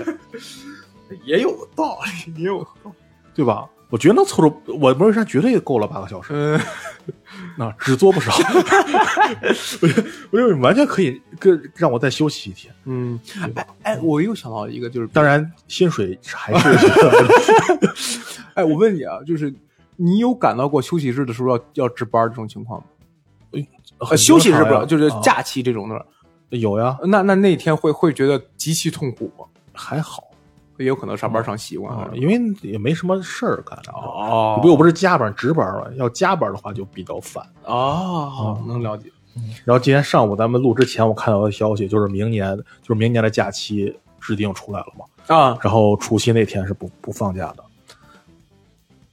[1.26, 2.92] 也有道理，也有道理。
[3.34, 3.66] 对吧？
[3.90, 6.30] 我觉得能凑出，我摸鱼时间绝对够了八个小时。
[6.34, 6.60] 嗯，
[7.58, 8.32] 那只做不少，
[9.82, 12.74] 我觉得我觉得完全可以跟让我再休息一天。
[12.86, 13.20] 嗯，
[13.56, 16.88] 哎哎，我又想到一个，就是当然，薪水还是
[18.54, 19.52] 哎，我问你啊，就是
[19.96, 22.86] 你有感到过休息日的时候要要值班这种情况吗？
[24.00, 26.06] 呃，休息日不是，就是啊假期这种的。
[26.50, 29.46] 有呀，那那那天会会觉得极其痛苦吗？
[29.72, 30.24] 还好
[30.78, 33.76] 也有可能上班上习惯啊了，，因为也没什么事儿干。
[33.94, 37.44] 哦不，又不是加班值班了，要加班的话就比较烦。
[37.64, 39.12] 哦，能了解。
[39.66, 47.64] 然后今天上午咱们录之前，我看到的消息就是明年就是明年的假期制定出来了嘛，啊，然后除夕那天是不不放假的。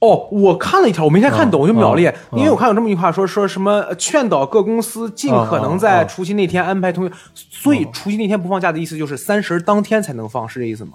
[0.01, 10.93] 哦，我看了一条，我没太看懂，嗯我就秒列，嗯因为我看有这么一句话说，说什么呃劝导各公司尽可能在除夕那天安排通宵，所以除夕那天不放假的意思就是三十当天才能放，是这意思吗？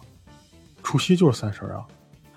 [0.83, 1.87] 除夕就是三十啊，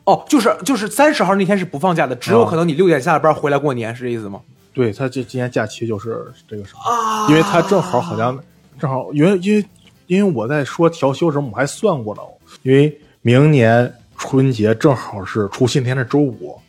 [0.04, 4.40] 哦，就是就是三十号那天是不放假的，只有嗯可能你六点下了班回来过年，是这意思吗？
[4.72, 7.28] 对他这今年假期就是这个什么，啊。
[7.30, 8.38] 因为他正好好像
[8.80, 9.66] 正好，因为因为
[10.06, 12.22] 因为我在说调休时候，我还算过呢，
[12.62, 16.60] 因为明年春节正好是除夕那天是周五，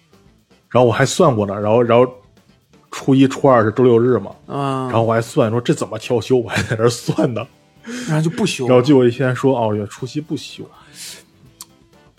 [0.70, 2.10] 然后我还算过呢，然后然后
[2.92, 7.44] 初一初二是周六日嘛，啊，然后我还算说这怎么调休，我还在那算呢，
[8.06, 10.64] 然后就不休然后结果一天说哦，原来除夕不休，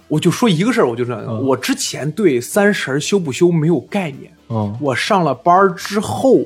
[0.09, 1.41] 我就说一个事儿，我就这样，嗯。
[1.45, 4.77] 我之前对三十休不休没有概念，嗯。
[4.81, 6.41] 我上了班之后，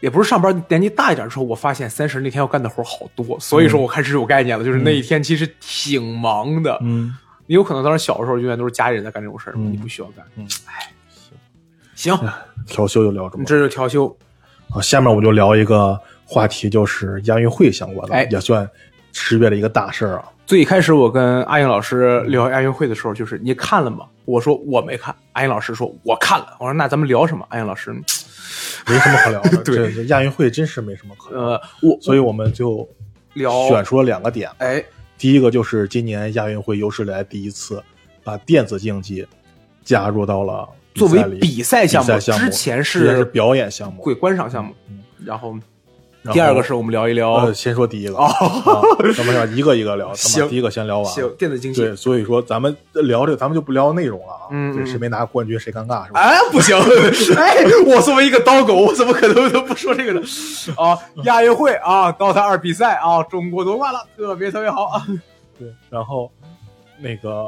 [0.00, 6.78] 也不是上班年纪大一点之后，我发现三十那天要干的活儿好多，所以说我开始有概念了，就是那一天其实挺忙的。
[6.80, 7.14] 嗯
[7.52, 10.24] 你有可能当时小的时候永远都是家里人在干这种事儿，嗯你不需要干。
[10.36, 10.90] 嗯，哎，
[11.94, 12.18] 行，
[12.66, 14.08] 调休就聊这么你这就调休。
[14.70, 18.66] 好，下面我就聊一个话题，就是亚运会相关的，哎也算
[19.12, 20.24] 十月的一个大事儿啊。
[20.46, 24.06] 最开始我跟阿英老师聊亚运会的时候，就是你看了吗？
[24.24, 26.56] 我说我没看，阿英老师说我看了。
[26.58, 27.44] 我说那咱们聊什么？
[27.50, 29.58] 阿英老师，没什么可聊的。
[29.62, 31.56] 对亚运会真是没什么可聊的。
[31.56, 32.88] 呃，我所以我们就
[33.34, 34.50] 聊选出了两个点。
[34.56, 34.82] 哎，
[35.22, 37.80] 第一个就是今年亚运会有史以来第一次
[38.24, 39.24] 把电子竞技
[39.84, 44.02] 加入到了作为比赛项目之前是是表演项目。
[44.02, 45.56] 会观赏项目，嗯然后
[46.32, 48.80] 第二个是我们聊一聊呃，先说第一个哦啊，
[49.16, 51.12] 咱们要一个一个聊，咱行们第一个先聊完。
[51.12, 51.80] 行电子竞技。
[51.80, 54.46] 对，所以说咱们聊这个，咱们就不聊内容了啊。
[54.50, 56.20] 嗯嗯对谁没拿冠军谁尴尬是吧？
[56.20, 56.76] 哎，不行！
[57.36, 57.56] 哎，
[57.86, 60.20] 我作为一个刀狗，我怎么可能都不说这个呢？
[60.76, 65.02] 啊， 亚运会啊，DOTA 二比赛啊，中国夺冠了，特别特别好啊！
[65.58, 66.30] 对，然后
[67.00, 67.46] 那个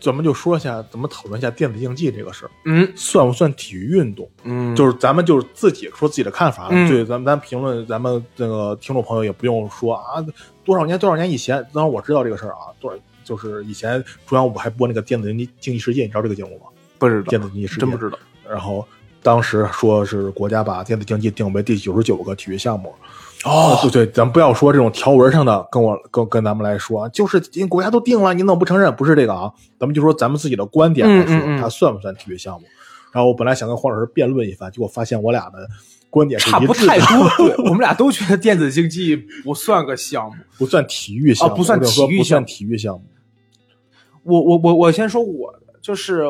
[0.00, 4.28] 咱们就说一下，咱们讨论一下电子竞技这个事儿，嗯算不算体育运动？
[4.44, 10.24] 嗯就是咱们就是自己说自己的看法，嗯对，咱们咱评论，咱们那个听众朋友也不用说啊，
[10.64, 16.66] 多少年多少年以前，当然我知道这个事儿啊，多少就是以前中央五还播那个电子竞技竞技世界，你知道这个节目吗？
[16.98, 18.18] 不知道电子竞技世界真不知道。
[18.48, 18.86] 然后
[19.22, 22.94] 当时说是国家把电子竞技定为第九十九个体育项目。
[23.46, 28.94] 哦对对，咱不要说这种条文上的，跟我跟跟咱们来说，就是因为国家都定了，你怎么不承认？
[28.96, 32.66] 不是这个啊，咱们就说咱们自己的观点来说，嗯嗯嗯它算不算体育项目？
[33.12, 35.66] 然后我本来想跟黄老师辩论一番，结果发现我俩的
[36.10, 40.34] 观点是差不太多，对 我们俩都觉得电子竞技不算个项目。
[40.58, 43.04] 不算体育项目，哦不算体育项目不算体育项目。
[44.24, 46.24] 我我我我先说我的，就是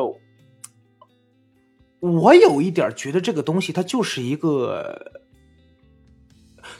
[1.99, 4.95] 我有一点觉得这个东西它就是一个，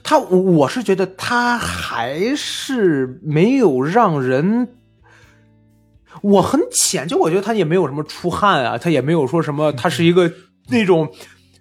[0.08, 4.70] 它我我是觉得他还是没有让人。
[6.22, 10.32] 我很浅，就我觉得他也没有什么出汗啊，他也没有说什么，他是一个
[10.70, 11.12] 那种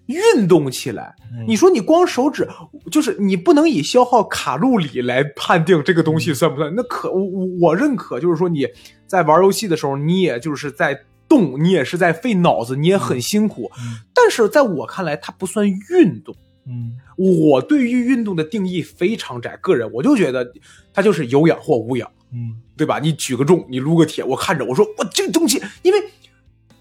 [0.06, 1.14] 运动起来。
[1.46, 2.48] 你说你光手指，
[2.88, 6.72] 就是你不能以消耗卡路里来判定这个东西算不算？
[6.76, 8.64] 那可我我我认可，就是说你
[9.08, 13.72] 在玩游戏的时候，你也就是在动，你也是在费脑子，你也很辛苦。
[13.78, 16.34] 嗯但是在我看来，它不算运动。
[16.68, 20.52] 嗯我对于运动的定义非常窄，个人我就觉得
[20.92, 22.10] 它就是有氧或无氧。
[22.32, 22.98] 嗯对吧？
[22.98, 25.98] 你举个重，你撸个铁，我看着我说我这个东西，因为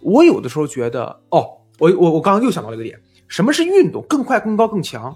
[0.01, 1.45] 我有的时候觉得哦，
[1.79, 4.03] 我我我刚刚又想到了一个点，什么是运动？
[4.09, 5.15] 更快、更高、更强。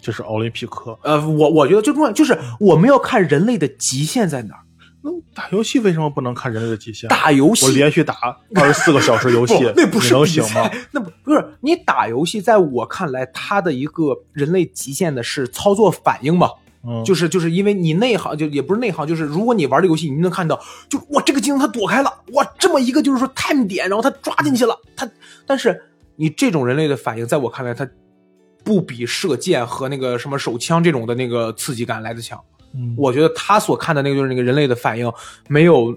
[0.00, 0.96] 这是奥林匹克。
[1.02, 4.63] 呃，我我觉得最重要就是我们要看人类的极限在哪儿。
[5.06, 7.06] 那打游戏为什么不能看人类的极限？
[7.10, 8.14] 打游戏我连续打
[8.54, 16.48] 二十四个小时游戏， 那不是你能行吗？，那不不是你打游戏，在我看来，它的一个人类极限的是操作反应嘛。
[16.86, 25.06] 嗯，就是就是因为你内行，就也不是内行，就是如果你玩这游戏，你能看到，就哇这个技能他躲开了，哇这么一个就是说 time 点，然后他抓进去了，他
[25.46, 25.82] 但是
[26.16, 27.86] 你这种人类的反应，在我看来，它
[28.64, 32.42] 不比射箭和那个什么手枪这种的那个刺激感来的强。
[32.74, 35.10] 嗯我觉得他所看的那个就是那个人类的反应，
[35.48, 35.96] 没有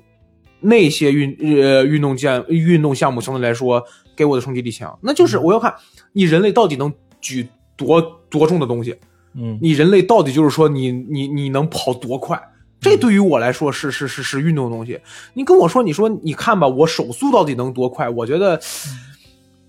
[0.59, 3.83] 那些运呃运动健运动项目相对来说
[4.15, 4.97] 给我的冲击力强。
[5.01, 5.73] 那就是我要看
[6.13, 8.95] 你人类到底能举多多重的东西。
[9.33, 12.41] 嗯你人类到底就是说你你你能跑多快？
[12.79, 14.99] 这对于我来说是是是是运动的东西。
[15.33, 18.07] 你跟我说，你说你看吧，我手速到底能多快？
[18.07, 18.59] 我觉得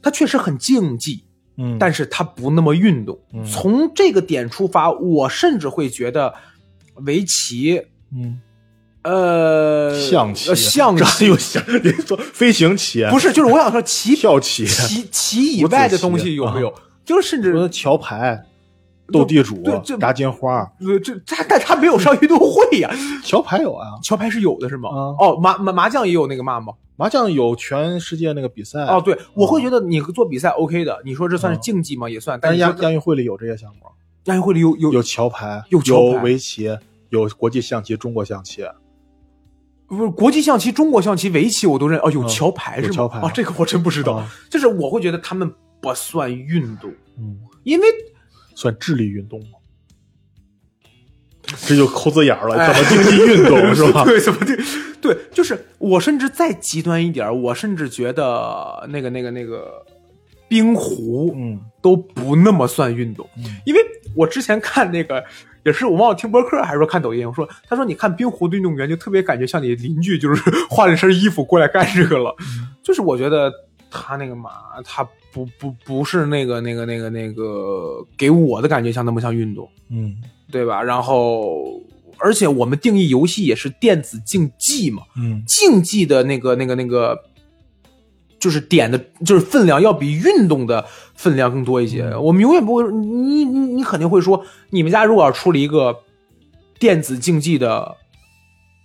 [0.03, 1.25] 它确实很竞技，
[1.57, 3.18] 嗯，但是它不那么运动。
[3.33, 6.35] 嗯从这个点出发，我甚至会觉得
[7.07, 7.83] 围棋，
[8.13, 8.41] 嗯，
[9.03, 11.27] 呃，象棋，呃象这棋。
[11.29, 16.73] 有象，你说飞行棋不是，就是我想说棋跳棋，棋棋以外的东西有没有？
[17.05, 18.45] 就是甚至说桥牌、
[19.13, 19.63] 斗地主
[19.99, 22.91] 炸金花，呃，这他但他没有上运动会呀。
[23.25, 24.91] 桥牌有啊，桥牌是有的是吗？
[24.91, 25.15] 啊。
[25.19, 26.75] 哦，麻麻麻将也有那个嘛吗？
[26.97, 28.81] 麻将有全世界那个比赛。
[28.81, 31.63] 哦，，对，我会觉得你做比赛 OK 的，你说这算是嗯。
[31.63, 32.11] 竞技吗？
[32.11, 33.83] 也算，但是亚但是亚运会里有这些项目，
[34.29, 36.69] 亚运会里有有有桥牌，有桥牌围棋，
[37.09, 38.62] 有国际象棋、中国象棋，
[39.87, 44.12] 不是国际象棋、中国象棋、围棋我都认哦，有嗯桥牌是桥牌啊，这个我真不知道。
[44.12, 47.87] 啊 就是我会觉得他们不算运动，嗯，因为
[48.55, 49.59] 算智力运动吗？
[51.67, 54.05] 这就抠字眼了，哎怎么竞技运动 是吧？
[54.05, 54.59] 对，怎么对？
[55.01, 59.87] 对，就是我甚至再极端一点，我甚至觉得那个、那个、那个
[60.49, 61.61] 冰壶，嗯。
[61.81, 63.44] 都不那么算运动，嗯。
[63.65, 63.81] 因为
[64.17, 65.25] 我之前看那个。
[65.65, 72.35] 也是我忘了听播客还是说看抖音，我说他说你看冰壶的运动员就特别感觉像你邻居，就是换了身衣服过来干这个了。
[72.83, 73.53] 就是我觉得
[73.90, 74.51] 他那个嘛，
[74.83, 80.17] 他不不不是那个那个那个那个给我的感觉像那么像运动，嗯。
[80.51, 80.83] 对吧？
[80.83, 81.83] 然后
[82.17, 85.42] 而且我们定义游戏也是电子竞技嘛，嗯。
[85.46, 87.19] 竞技的那个、那个、那个，
[88.39, 90.85] 就是点的，就是分量要比运动的
[91.15, 92.05] 分量更多一些。
[92.05, 95.97] 嗯我们永远不会，你你你肯定会说，你们家如果要出了一个
[96.79, 97.97] 电子竞技的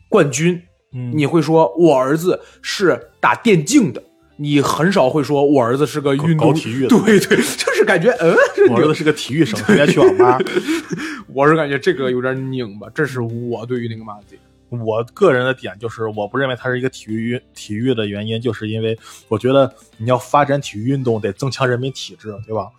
[0.10, 0.62] 冠军，
[0.94, 4.04] 嗯你会说我儿子是打电竞的，
[4.38, 8.36] 你很少会说我儿子是个运动体育的对对，就是感觉嗯，
[8.72, 10.40] 我儿子是个体育生，天天去网吧。
[11.34, 14.36] 我是感觉这个有点拧巴，这是我对于那个马子。
[14.80, 18.98] 我个人的点就是，我不认为它是一个体育运体育的原因，就是因为
[19.28, 22.70] 我觉得你要发展体育运动，得增强人民体质，对吧？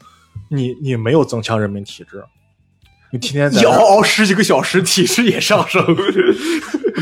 [0.49, 2.25] 你你没有增强人民体质，
[3.13, 5.85] 你天天在熬熬十几个小时，体质也上升。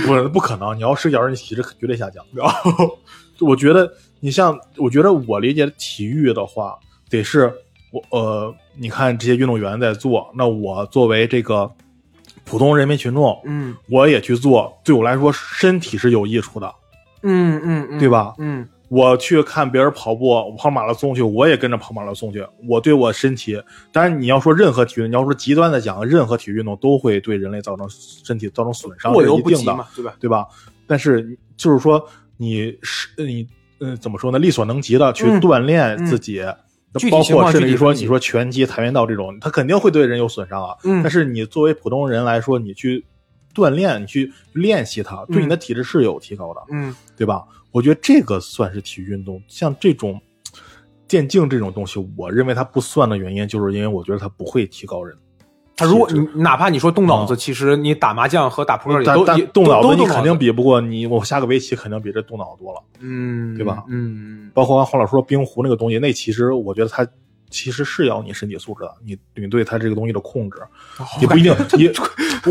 [0.06, 2.24] 不是不可能，你要睡觉，你体质绝对下降。
[2.32, 2.98] 然后
[3.40, 6.78] 我觉得你像，我觉得我理解体育的话，
[7.10, 7.52] 得是
[7.90, 11.70] 我呃，你看这些运动员在做，那我作为这个
[12.52, 16.70] 普通人民群众，嗯我也去做，对我来说身体是有益处的。
[17.22, 22.46] 嗯嗯嗯，对吧嗯我去看别人跑步，我跑马拉松去，我也跟着跑马拉松去。
[22.68, 23.58] 我对我身体，
[23.90, 30.14] 当然你要说任何体育，你要说极端的讲，任何体育运动都会对人类造成身体造成损伤，是一定的对吧？
[30.20, 30.46] 对吧？
[30.86, 33.48] 但是就是说你是你
[33.80, 34.38] 嗯怎么说呢？
[34.38, 36.54] 力所能及的去嗯锻炼自己，那
[37.00, 40.76] 具体包括甚至于说你说拳击、跆拳道这种，它肯定会对人有损伤啊。
[40.84, 43.04] 嗯但是你作为普通人来说，你去
[43.54, 46.60] 锻炼，你去练习它，对你的体质是有提高的。
[46.70, 47.42] 嗯对吧？
[47.70, 49.42] 我觉得这个算是体育运动。
[49.48, 50.20] 像这种
[51.08, 55.16] 电竞这种东西，我认为它不算的原因，就是因为我觉得它不会提高人。
[55.76, 62.82] 他如果你哪怕你说动脑子，啊其实你打麻将和打扑克也但但都动脑子你肯定比不过你，我下个围棋肯定比这动脑子多了。
[63.00, 67.06] 嗯，对吧嗯，包括黄老师说冰壶那个东西，那其实我觉得它
[67.50, 70.58] 其实是要你身体素质的，你你对它这个东西的控制，
[71.20, 71.54] 也不一定。
[71.72, 71.90] 你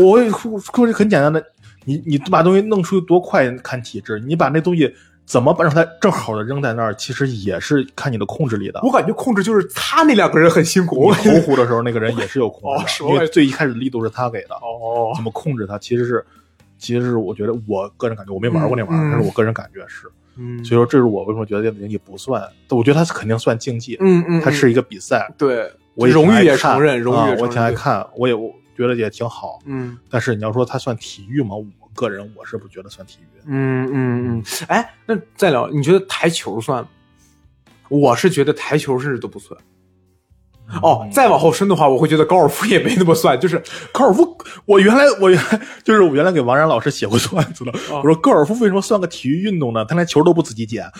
[0.00, 1.42] 我说说这很简单的，
[1.84, 4.94] 你你把东西弄出去多快看体质，你把那东西
[5.24, 8.80] 怎么把让它正好的扔在那儿，其实也是看你的控制力的。
[8.82, 11.12] 我感觉控制就是他那两个人很辛苦。
[11.24, 16.24] 你投壶的时候，那个人也是有控制的，因为最一开始力度是他给的，哦怎么控制他，其实是，
[16.78, 20.06] 其实是我觉得我个人感觉，我没玩过那玩意儿，嗯但是我个人感觉是，
[20.36, 27.48] 嗯所以说这是我为什么觉得电子竞技不算，但我觉得它肯定算竞技，嗯嗯，它是一个比赛，对，我挺荣誉也承认，荣誉啊我。
[27.48, 31.50] 挺爱看，我也我觉得也挺好，嗯但是你要说它算体育吗？
[31.94, 36.88] 我个人我是不觉得算体育，嗯嗯嗯，哎，那再聊，你觉得台球算吗？
[37.88, 39.58] 我是觉得台球甚至都不算。
[40.82, 43.62] 哦，再往后深的话，我会觉得高尔夫也没那么算，就是
[43.92, 49.84] 高尔夫，我原来我原来就是我原来给王然老师写过段子的，哦我说高尔夫为什么算个体育运动呢？
[49.84, 50.90] 他连球都不自己捡，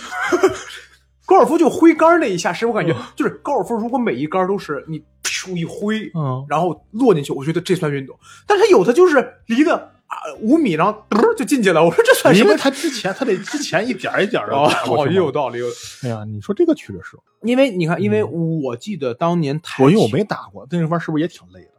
[1.24, 8.14] 高尔夫就挥杆那一下，是我感觉就是高尔夫，如果每一杆都是你咻一挥，嗯，然后落进去，我觉得这算运动。
[8.46, 10.01] 但是他有的就是离的啊
[10.40, 12.60] 五米，然后嘚就进去了，我说这算什么因为？
[12.60, 15.58] 他之前他得之前一点一点的哦，哦也有道理。
[15.58, 15.66] 有
[16.02, 21.70] 哎呀，你说这个确实是，因为你看，因为我记得当年台球，我因为我没打过，那玩意儿是不是也挺累的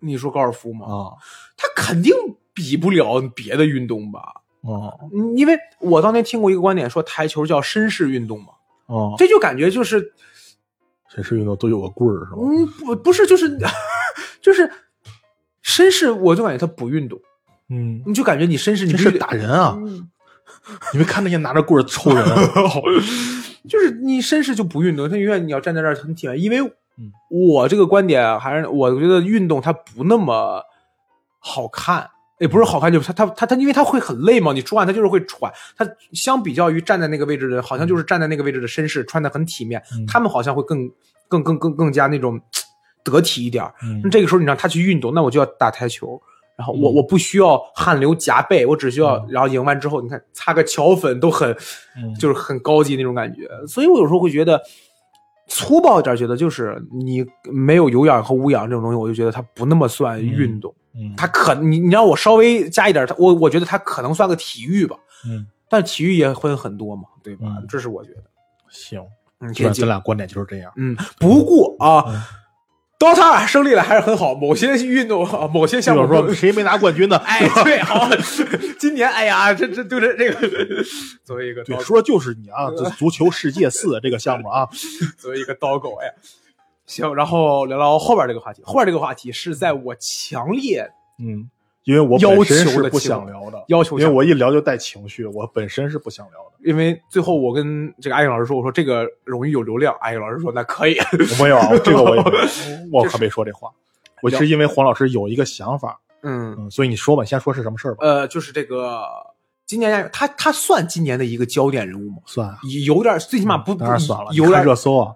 [0.00, 0.86] 你说高尔夫吗？
[0.86, 1.12] 啊？
[1.56, 2.12] 他肯定
[2.52, 4.20] 比不了别的运动吧？
[4.62, 8.52] 哦嗯因为我当年听过一个观点，说台球叫绅士运动嘛，
[8.86, 10.12] 哦，这就感觉就是，
[11.12, 12.38] 绅士运动都有个棍儿是吧？
[12.40, 13.58] 嗯，不不是，就是
[14.40, 14.70] 就是
[15.64, 17.20] 绅士，我就感觉他不运动，
[17.72, 19.76] 嗯，你就感觉你绅士，你这是必须得打人啊！
[19.80, 20.08] 嗯
[20.92, 22.22] 你没看那些拿着棍儿抽人？
[22.22, 22.52] 啊
[23.68, 26.40] 就是你绅士就不运动，他永远你要站在这儿很体面。
[26.40, 26.60] 因为
[26.98, 30.62] 嗯我这个观点还是我觉得运动它不那么
[31.38, 32.08] 好看，
[32.38, 35.50] 也不是好看，就是它它它它，因为它会很累嘛，你出汗它就是会喘。
[35.76, 40.88] 它相比较于站在那个位置的人，好像就是站在那个位置的绅士，穿的很体面，嗯他们好像会更
[41.28, 42.40] 更更更更加那种
[43.02, 43.64] 得体一点
[44.04, 46.20] 那这个时候你让他去运动，那我就要打台球。
[46.62, 51.50] 然后我、嗯我不需要汗流浃背，我只需要，嗯然后赢完之后，你看擦个桥粉都很，
[51.96, 53.48] 嗯 就是很高级那种感觉。
[53.66, 54.62] 所以我有时候会觉得，
[55.48, 60.72] 粗暴一点，觉得就是你没有有氧和无氧这种东西，我就觉得它不那么算运动。
[60.94, 64.96] 嗯它可你你让我稍微加一点，它我我觉得它可能算个体育吧。
[65.26, 67.46] 嗯但体育也会很多嘛，对吧？
[67.58, 68.22] 嗯这是我觉得。
[68.68, 69.02] 行，
[69.40, 70.70] 嗯，咱俩观点就是这样。
[70.76, 72.04] 嗯，不过啊。
[72.08, 72.20] 嗯
[73.02, 77.16] DOTA 胜利了还是很好，某些运动啊， 某些项目说谁没拿冠军呢？
[77.26, 78.08] 哎，对，好，
[78.78, 80.48] 今年哎呀，这这对这这个，
[81.24, 82.70] 作为一个对，说的 就是你啊！
[82.78, 84.68] 这足球世界四这个项目啊，
[85.18, 86.14] 作为一个刀狗，哎，
[86.86, 88.62] 行，然后聊聊后边这个话题。
[88.64, 90.88] 后边这个话题是在我强烈
[91.18, 91.50] 嗯，
[91.84, 96.70] 因为我要本身求是不想聊的，要求因为我一聊就带情绪，我本身是不想聊的。
[96.70, 102.16] 因为最后我跟这个阿颖老师说，我说这个容易有流量，阿颖老师说那可以，我没有啊，这个我
[102.92, 103.68] 我可没说这话。
[104.22, 108.06] 我是因为黄老师有一个想法，嗯，嗯，所以你说吧，你先说是什么事儿吧。
[108.06, 109.02] 呃，就是这个
[109.66, 112.18] 今年他他算今年的一个焦点人物吗？
[112.26, 115.14] 算啊，有点，最起码不当然算了，有点热搜啊，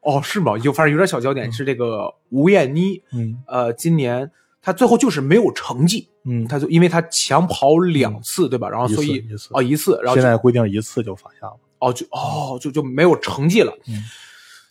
[0.00, 0.56] 哦，是吗？
[0.62, 4.30] 有，反正有点小焦点是这个吴艳妮，嗯呃，今年
[4.60, 8.68] 他最后就是没有成绩，嗯，他就因为他抢跑两次，对吧？
[8.68, 11.56] 然后所以次一次哦一次，然后现在规定一次就罚下了。
[11.78, 13.72] 哦就哦就就没有成绩了。
[13.86, 14.02] 嗯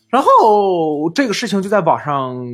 [0.09, 2.45] 然后这个事情就在网上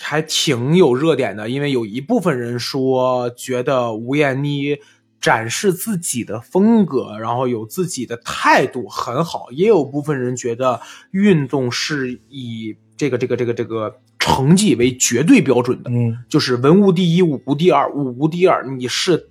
[0.00, 4.76] 还挺有热点的，因为有一部分人说觉得吴艳妮
[5.20, 10.80] 展示自己的风格，然后有自己的态度很好，也有部分人觉得
[11.12, 19.30] 运动是以这个这个这个这个成绩为绝对标准的，嗯就是文无第一，武无第二，武无第二，你是。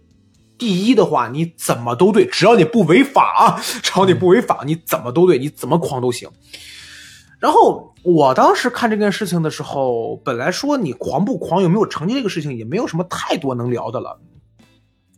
[0.58, 6.28] 第一的话，你怎么都对，只要你不违法啊，只要你不违法，你怎么都对，你怎么狂都行。
[7.38, 14.20] 然后我当时看这件事情的时候，本来说你狂不狂，有没有成绩这个事情，也没有什么太多能聊的了。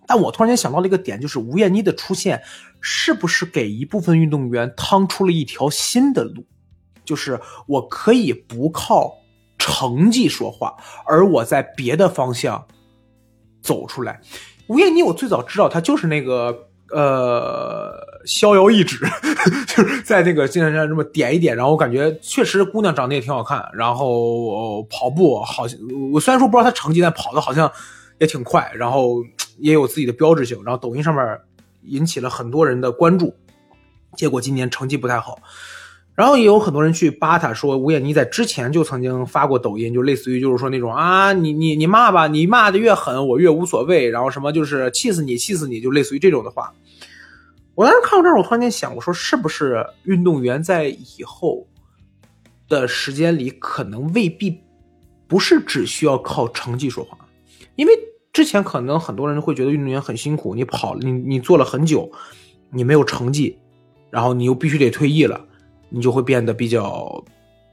[0.05, 2.41] 但我突然间想到了一个点，就是吴艳妮的出现，
[2.81, 6.43] 是不是给一部分运动员趟出了一条新的路？
[7.09, 9.15] 就是我可以不靠
[9.57, 10.75] 成绩说话，
[11.07, 12.67] 而我在别的方向
[13.63, 14.21] 走出来。
[14.67, 17.91] 吴艳妮，我最早知道她就是那个呃
[18.27, 19.03] 逍遥一指，
[19.65, 25.79] 就是在那个金山上这么点一点，然后我感觉确实姑娘长得也挺好看，然后、跑步好像
[26.13, 27.71] 我虽然说不知道她成绩，但跑的好像
[28.19, 29.23] 也挺快，然后
[29.57, 31.39] 也有自己的标志性，然后抖音上面
[31.85, 33.33] 引起了很多人的关注，
[34.15, 35.39] 结果今年成绩不太好。
[36.19, 46.73] 然后也有很多人去扒他，说吴艳妮在之前就曾经发过抖音，就类似于就是说那种啊，你你你骂吧，你骂的越狠，我越无所谓，然后什么就是气死你，气死你，就类似于这种的话。
[47.73, 51.65] 我当时看到这儿，我突然间想，我说是不是运动员在以后
[52.67, 54.59] 的时间里，可能未必
[55.25, 57.17] 不是只需要靠成绩说话，
[57.77, 57.93] 因为
[58.33, 62.11] 之前可能很多人会觉得运动员很辛苦，你跑你你做了很久，
[62.71, 63.57] 你没有成绩，
[64.09, 65.45] 然后你又必须得退役了。
[65.89, 67.23] 你就会变得比较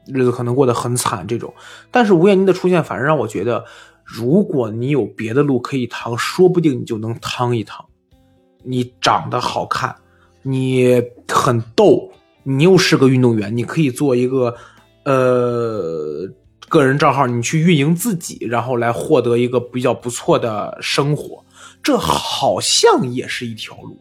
[0.07, 1.53] 日子可能过得很惨这种。
[1.91, 3.65] 但是吴艳妮的出现，反而让我觉得，
[4.05, 7.85] 如果你有别的路可以趟，说不定你就能趟一趟。
[8.63, 9.95] 你长得好看，
[10.43, 12.11] 你很逗，
[12.43, 14.57] 你又是个运动员，你可以做一个
[15.05, 16.29] 呃
[16.69, 21.45] 个人账号，你去运营自己，然后来获得一个比较不错的生活，
[21.81, 23.97] 这好像也是一条路。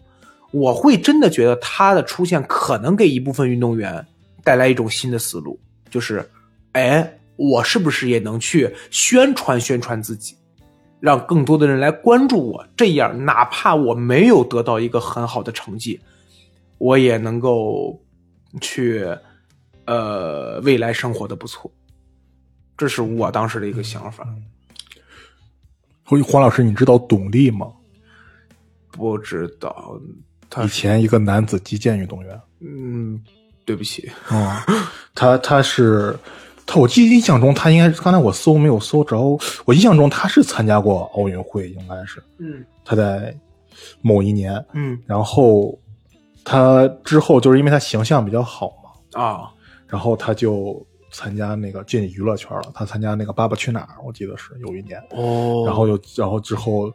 [0.52, 4.06] 我会真的觉得他的出现可能给一部分运动员
[4.44, 6.28] 带来一种新的思路，就是，
[6.72, 10.36] 哎，我是不是也能去宣传宣传自己，
[11.00, 12.68] 让更多的人来关注我？
[12.78, 16.00] 这样，哪怕我没有得到一个很好的成绩，
[16.78, 18.00] 我也能够
[18.62, 19.06] 去，
[19.86, 21.70] 呃，未来生活的不错。
[22.78, 24.28] 这是我当时的一个想法。
[26.08, 27.72] 所以黄老师，你知道董力吗？
[28.92, 30.00] 不知道，
[30.35, 32.40] 他以前一个男子击剑运动员。
[32.62, 33.22] 嗯，
[33.64, 34.66] 对不起，啊、
[35.14, 36.18] 他他是
[36.66, 42.66] 他，我记得印象中他应该是刚才我搜没有搜着，我印象中他是参加过奥运会，应该是嗯。
[42.84, 43.36] 他在
[44.02, 45.78] 某一年，嗯然后
[46.44, 49.52] 他之后就是因为他形象比较好嘛，啊。
[49.88, 55.64] 然后他就参加那个进娱乐圈了，他参加那个《爸爸去哪儿》，我记得是有一年，哦。
[55.66, 56.92] 然后又然后之后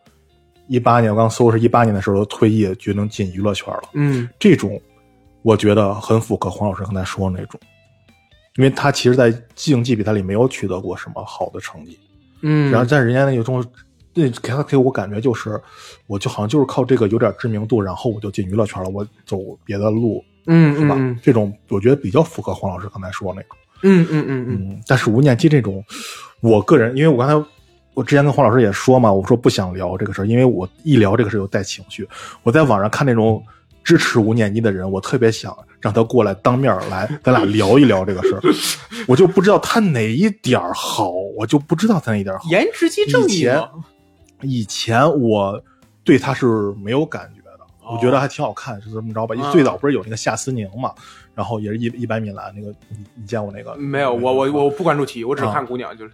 [0.70, 3.82] 一八年我刚搜是一八年的时候退役，决定进娱乐圈了。
[3.94, 4.80] 嗯这种，
[5.42, 7.58] 我觉得很符合黄老师刚才说的那种，
[8.56, 11.98] 因为他其实，在竞技比赛里没有取得过什么好的成绩，
[12.42, 13.64] 嗯，然后在人家那个中，
[14.14, 15.60] 那给他给我感觉就是，
[16.06, 20.94] 我就好像就是靠这个有点知名度，然后我就进娱乐圈了，我走别的路嗯是吧？
[20.96, 23.56] 嗯这种我觉得比较符合黄老师刚才说的那种。
[23.82, 25.84] 嗯嗯嗯嗯嗯，但是吴念基这种，
[26.40, 27.48] 我个人，因为我刚才
[27.94, 32.08] 我之前跟黄老师也说嘛，我说不想聊这个事儿，因为我一聊这个事儿就带情绪。
[32.42, 33.42] 我在网上看那种
[33.82, 38.40] 支持吴念妮的人，我特别想让他过来当面来，咱俩聊一聊这个事儿。
[39.08, 42.48] 我就不知道他哪一点好，我就不知道他哪一点好。
[42.50, 43.68] 颜值即正义以前，
[44.42, 45.62] 以前我
[46.04, 49.34] 对他是没有感觉的，哦我觉得还挺好看，就这么着吧。
[49.38, 50.92] 嗯最早不是有那个夏思宁嘛，
[51.34, 53.74] 然后也是一一百米栏那个，你你见过那个？
[53.76, 56.12] 没有，我我我不关注体育，我只啊看姑娘，就是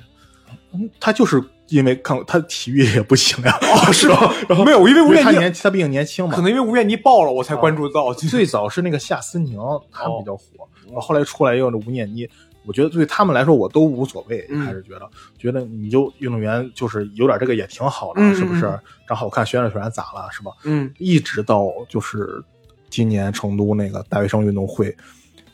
[0.72, 6.34] 嗯他就是因为看他体育也不行呀， 哦是吧 然后没有因为他彦妮年他毕竟年轻嘛。
[6.34, 8.12] 可，能因为吴彦妮爆了，我才关注到。
[8.14, 9.58] 最早是那个夏思宁，
[9.90, 10.44] 他哦比较火，
[10.86, 12.28] 然后后来出来也有那吴念妮，
[12.64, 14.60] 我觉得对他们来说我都无所谓，嗯。
[14.64, 15.08] 还是觉得。
[15.38, 18.66] 觉得你就运动员就是有点这个也挺好的，嗯是不是？
[18.66, 18.80] 嗯？
[19.08, 20.52] 长好看宣传宣传咋了，是吧？
[20.64, 20.92] 嗯。
[20.98, 22.42] 一直到就是
[22.90, 24.94] 今年成都那个大学生运动会，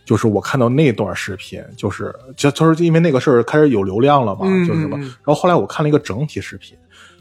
[0.04, 5.04] 就是我看到那段视频，就是就就是因为那个事儿开始有流量了嘛，嗯就是什么，嗯嗯。
[5.04, 6.76] 然后后来我看了一个整体视频，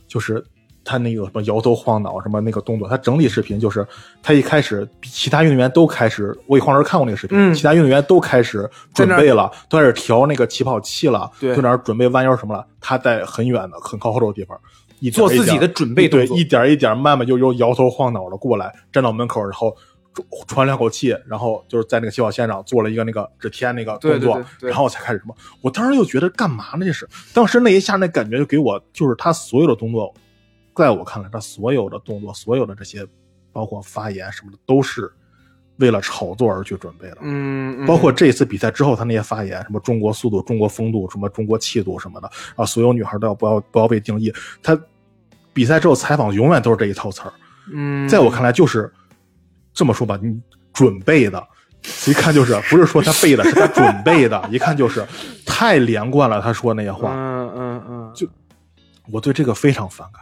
[0.07, 0.43] 就是
[0.83, 3.85] 他那个什么摇头晃脑什么那个动作，他整体视频就是
[4.23, 7.53] 他一开始比其他运动员都开始，我给黄老师看过那个视频，嗯。
[7.53, 11.55] 其他运动员都开始准备了，都开始调那个起跑器了，对。
[11.55, 14.59] 就那儿准备弯腰什么了，他在很远的很靠后头的地方。
[14.99, 19.75] 一点一点做自己的准备动对，一点一点慢慢悠悠摇头晃脑的过来，站到门口，然后
[20.47, 25.35] 喘两口气，然后就是在那个起跑线上做了一个那个指天那个动作，对对对对然后才开始什么。
[25.61, 26.85] 我当时就觉得干嘛呢？
[26.85, 30.13] 这是当时那一下那感觉就给我，就是他所有的动作，
[30.75, 33.07] 在我看来，他所有的动作，所有的这些，
[33.53, 35.09] 包括发言什么的，都是
[35.77, 37.17] 为了炒作而去准备的。
[37.21, 44.33] 嗯，嗯包括这一次比赛之后，他那些发言，什么中国速度、中国风度、什么中国气度什么的，啊，所有女孩都要不要不要被定义。
[44.61, 44.77] 他
[45.53, 47.33] 比赛之后采访永远都是这一套词儿，
[47.73, 48.91] 嗯，在我看来就是
[49.73, 50.39] 这么说吧，你
[50.73, 51.41] 准备的，
[52.07, 55.05] 一看就是不是说他背的，是他准备的， 一看就是
[55.45, 56.41] 太连贯了。
[56.41, 58.27] 他说那些话，嗯嗯嗯，就
[59.11, 60.21] 我对这个非常反感，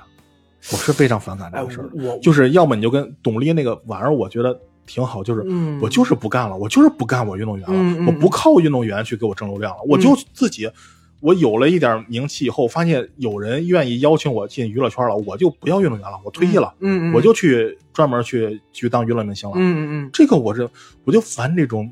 [0.72, 1.90] 我是非常反感哎这个事儿。
[1.94, 10.70] 我就是要么你就跟董力那个玩意儿，我觉得挺好，就是嗯我就是不干了，我就是不干我运动员了，我不靠运动员去给我挣流量了，我就自己。
[11.22, 19.56] 我有了一点名气以后，发现有人愿意邀请我进娱乐圈了，我就不要运动员了，我退役了，嗯嗯，我就去专门去去当娱乐明星了。
[19.58, 20.70] 嗯嗯嗯，这个我是
[21.04, 21.92] 我就烦这种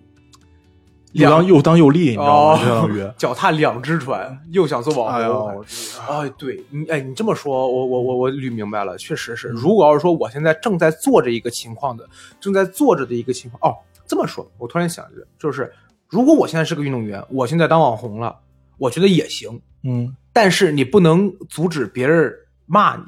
[1.19, 2.63] 当又当又立，你知道吗？
[2.63, 5.53] 相当于， 脚踏两只船，又想做网哎红。
[5.55, 5.65] 呦，
[6.07, 9.47] 哎，对你，哎，你这么说，我我我我捋明白了，确实是。
[9.47, 12.07] 如果要是说我现在正在做着一个情况的，
[12.39, 13.75] 正在做着的一个情况，哦，
[14.05, 15.73] 这么说，我突然想着，就是
[16.07, 18.35] 如果我现在是个运动员，我现在当网红了，
[18.77, 22.31] 我觉得也行，嗯但是你不能阻止别人
[22.65, 23.03] 骂你，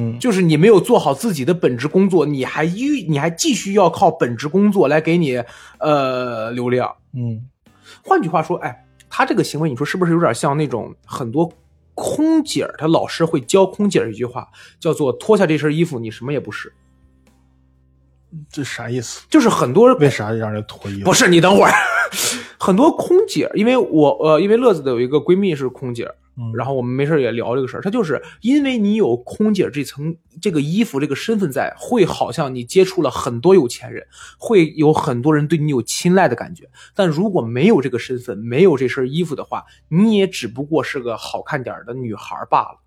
[0.00, 5.42] 嗯，就是你没有做好自己的本职工作，你还依你还继续要靠本职工作来给你
[5.78, 6.94] 呃流量。
[7.12, 7.48] 嗯
[8.02, 11.50] 换句话说，哎，他这个行为，你说是不是有点像那种很多
[11.94, 16.72] 空姐儿，她老师会教空姐儿一句话，叫做“脱下这身衣服，你什么也不是
[18.50, 21.04] 这啥意思？”，就是很多为啥让人脱衣服？
[21.06, 21.72] 不是你等会儿，
[22.58, 26.04] 很多空姐，因为我呃，因为乐子的有一个闺蜜是空姐，
[26.36, 34.04] 嗯，然后我们没事也聊这个事儿，她就是因为你有空姐这层这个衣服这个身份在，会好像你接触了很多有钱人，
[34.38, 36.68] 会有很多人对你有青睐的感觉。
[36.94, 42.78] 但如果没有这个身份，没有这身衣服的话，你也只不过是个好看点的女孩罢了。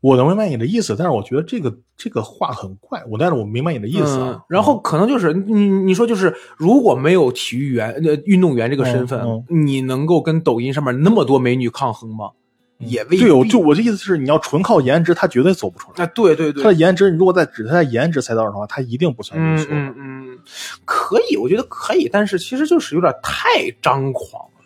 [0.00, 3.02] 我能明白你的意思，但是我觉得这个这个话很怪。
[3.08, 4.40] 我但是我明白你的意思啊嗯。
[4.48, 12.30] 然后可能就是你你说就是如果没有体育员呃运动员这个身份，嗯你能够跟抖音上面那么多美女抗衡吗？
[12.78, 13.18] 也未必。
[13.18, 16.02] 对，我就我的意思是，你要纯靠颜值，他绝对走不出来。
[16.02, 19.66] 啊，对对对，他的颜值，你如果在只在颜值赛道上的话，他一定不算优嗯秀。
[19.70, 20.38] 嗯嗯，
[20.86, 24.59] 可以，我觉得可以，但是其实就是有点太张狂了，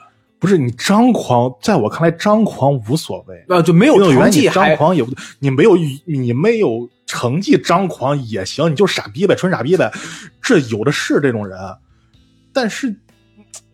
[0.45, 3.43] 不是你张狂，在我看来，张狂无所谓。
[3.49, 5.75] 啊，就没有成绩张狂也不，你没有
[6.05, 9.91] 你没有成绩张狂也行，你就傻逼呗，纯傻逼呗，
[10.43, 11.59] 这有的是这种人，
[12.53, 12.95] 但是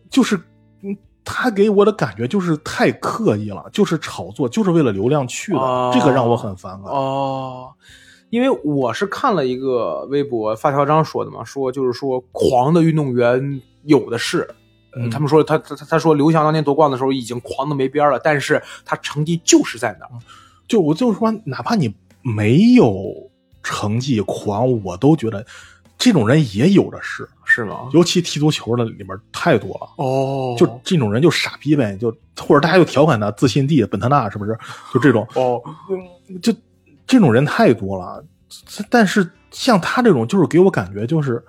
[0.09, 0.37] 就是
[0.81, 0.95] 嗯
[1.25, 6.89] 他给我的感觉就是太刻意了，就是炒作，就是为了流量去的，哦这个让我很反感。
[6.89, 7.69] 哦。
[8.29, 14.49] 因为我是看了一个微博，发条章说的嘛，说就是说狂的运动员有的是，
[14.93, 20.11] 呃嗯他们说他他他他说刘翔当年夺冠的时候已经狂的没边儿了，但是他成绩就是在那儿。
[20.67, 23.29] 就我就是说，哪怕你没有
[23.61, 25.45] 成绩狂，我都觉得
[25.97, 27.89] 这种人也有的是，是吗？
[27.93, 30.03] 尤其踢足球的里面太多了。
[30.03, 34.57] 哦就这种人就傻逼呗，就或者大家就调侃他自信地本特纳是不是？
[34.93, 35.61] 就这种，哦，
[36.41, 36.53] 就
[37.05, 38.23] 这种人太多了。
[38.89, 41.43] 但是像他这种，就是给我感觉就是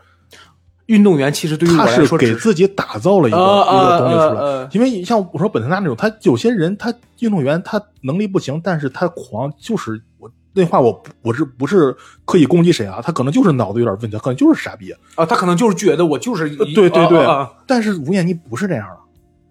[0.92, 4.40] 运动员其实对于我他是来说只给自己打造了一个、呃一个东西出来。
[4.40, 13.00] 呃呃因为像我说本特纳那种，他有些人他运动员他能力不行，但是他狂，就是我那话我不我是不是刻意攻击谁啊？
[13.02, 14.94] 他可能就是脑子有点问题，可能就是傻逼。
[15.14, 17.26] 啊，他可能就是觉得我就是对对对，
[17.66, 18.98] 但是吴彦妮不是这样的，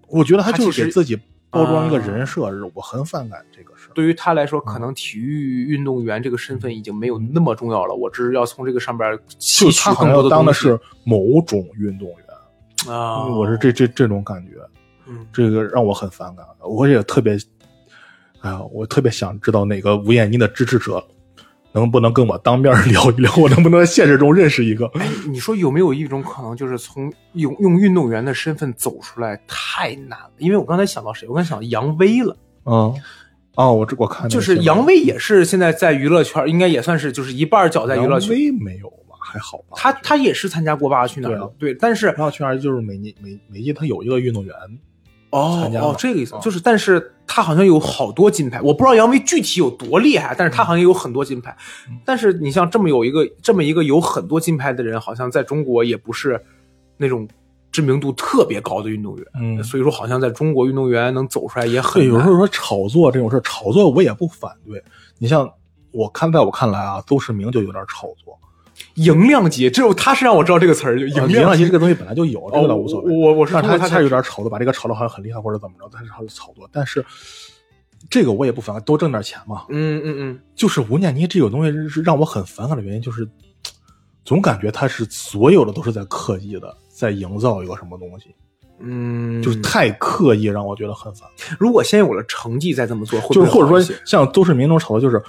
[0.08, 1.20] 我觉得他就是给自己
[1.50, 2.42] 包装一个啊人设，
[2.76, 3.71] 我很反感这个。
[3.94, 7.94] 对于他来说，可能体育运动员这个身份已经没有那么重要了。
[7.94, 14.58] 我只是要从这个上边吸就取更多东西当的是某种运动员，啊，我是这这这种感觉，
[15.08, 16.46] 嗯这个让我很反感。
[16.60, 17.38] 我也特别，
[18.42, 21.04] 哎呀，我特别想知道哪个吴彦妮的支持者
[21.74, 24.86] 能不能跟我当面 聊一聊，我能不能在现实中认识一个？
[24.96, 30.32] 哎，你说有没有一种可能，就是从用用运动员的身份走出来太难了？
[30.38, 31.28] 因为我刚才想到谁？
[31.28, 32.36] 我刚才想到杨威了，
[32.66, 32.94] 嗯，
[33.56, 38.30] 哦，我这我看就是杨威也是现在在娱乐圈，应该也算是就是一半脚在娱乐圈。
[38.30, 39.16] 杨威没有吧？
[39.20, 39.76] 还好吧？
[39.76, 44.56] 他他也是参加过《爸爸去哪儿》对但是然后去哪儿就是每年每每季他有一个运动员
[45.32, 51.56] 哦参加哦，这个意思啊就是，但是他好像有好多金牌，我不知道杨威具体有多厉害，但是他好像有很多金牌。
[51.90, 56.42] 嗯但是你像这么有一个这么一个有很多金牌的人，好像在中国也不是
[56.98, 57.28] 那种
[57.72, 64.84] 知名度特别高的运动员，嗯所以说好像在中国运动员能走出来也很对，有时候说炒作这种事，炒作我也不反对。
[65.18, 65.50] 你像
[65.92, 68.38] 我看，在我看来啊，邹市明就有点炒作。
[68.96, 73.14] 赢量级，只有他是让我知道这个词儿，就赢啊量级这个东西本来就有，这个倒无所谓。
[73.14, 76.68] 哦我我是但他他有点炒作，把这个炒的好像很厉害或者怎么着，但是他是炒作。
[76.72, 77.06] 但是
[78.10, 79.66] 这个我也不反对，多挣点钱嘛。
[79.70, 83.28] 嗯嗯嗯，就是吴念妮这个东西是让我很反感的原因，就是
[84.26, 88.28] 总感觉他是所有的都是在刻意的在营造一个什么东西，
[88.78, 91.28] 嗯，就是太刻意，让我觉得很烦。
[91.58, 95.20] 如果先有了成绩再这么做，就是或者说像邹市明那种炒作，就是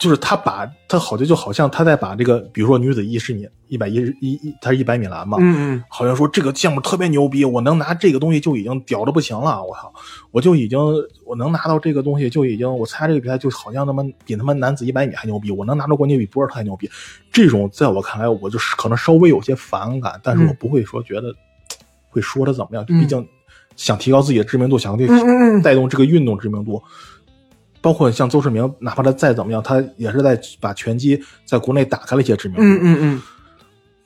[0.00, 5.84] 就是他把他好像就好像他在把这个，比如说女子一十米一百一一一，他是一百米栏嘛，嗯嗯。
[5.90, 9.92] 好像说这个项目特别牛逼，我能拿这个东西就已经屌的不行了，我操，
[10.30, 10.78] 我就已经
[11.26, 16.90] 我能拿到这个东西就已经，我参加这个比赛就好像他妈比他妈男子一百米还牛逼，我能拿到冠军比博尔特还牛逼，
[17.30, 21.30] 这种在我看来我就是可能稍微有些反感，但是我嗯不会说觉得
[22.08, 23.28] 会说的怎么样，嗯毕竟
[23.76, 25.62] 想提高自己的知名度，想嗯嗯嗯。
[25.62, 26.82] 带动这个运动知名度。
[27.80, 32.62] 包括像邹市明，哪怕他再怎么样，他也是在把拳击在国内打开了一些知名度。
[32.62, 33.22] 嗯嗯嗯，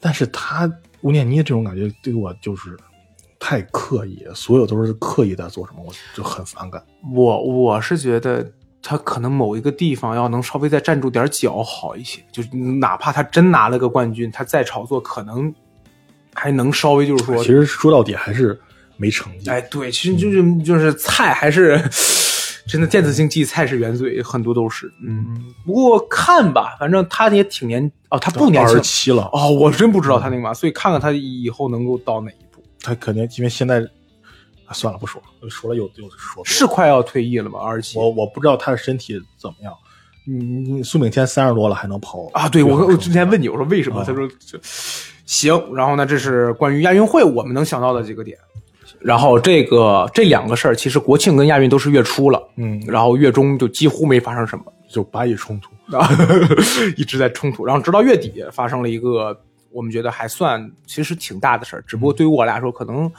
[0.01, 0.71] 但是他
[1.01, 2.77] 吴念妮这种感觉对我就是
[3.39, 6.83] 太刻意，所有都是刻意在做什么，我就很反感。
[7.13, 8.49] 我我是觉得
[8.81, 15.53] 他可能某一个地方要能稍微再站住点脚好一些，就是哪怕他真拿了个冠军，他再炒作可能
[16.33, 18.59] 还能稍微就是说其，实说到底还是
[18.97, 19.51] 没成绩。
[19.51, 21.79] 哎，对，其实就是就是菜还是
[22.67, 33.81] 真的电子竞技菜是原罪，很多都是，嗯，不过看吧，反正他也挺年哦，他不年轻二十七了，哦，我真不知道他那个嘛，所以看看他以后能够到哪一步，他肯定因为现在、
[34.67, 37.59] 啊、算了不说了，说了又又说了是快要退役了吗？
[37.61, 39.73] 二十七我我不知道他的身体怎么样。
[40.27, 44.01] 你你苏炳添三十多了还能跑啊，对我我之前问你，我说为什么？
[44.01, 44.59] 啊他说这
[45.27, 45.53] 行。
[45.75, 48.39] 然后呢，这是关于亚运会我们能想到的几个点。
[49.05, 55.71] 然后这个这两个事儿，其实国庆跟亚运都是月初了，嗯，然后月中就几乎没发生什么，就巴以冲突。
[55.95, 56.09] 啊，
[56.97, 57.67] 一直在冲突。
[57.67, 59.39] 然后直到月底发生了一个
[59.71, 63.11] 我们觉得还算其实挺大的事儿，只不过对于我来说可能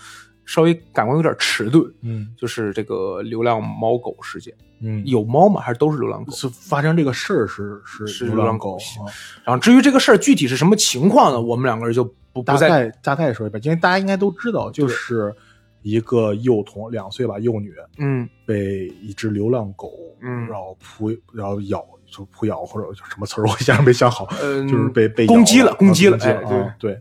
[0.46, 4.52] 稍微感官有点迟钝，嗯就是这个流浪猫狗事件。
[4.82, 5.62] 嗯，有猫吗？
[5.62, 6.32] 还是都是流浪狗？
[6.34, 8.78] 是发生这个事儿是是是流浪狗
[9.44, 11.40] 然后至于这个事儿具体是什么情况呢？
[11.40, 15.34] 我们两个人就不不再大概大概说一遍，因为大家应该都知道，就是
[15.86, 18.28] 一个幼童两岁吧，幼女嗯。
[18.44, 20.48] 被一只流浪狗，嗯。
[20.48, 27.00] 然后扑，然后咬，就扑咬或者什么词儿，我一下没想好，嗯就是被被攻击了，攻击了哎对啊对，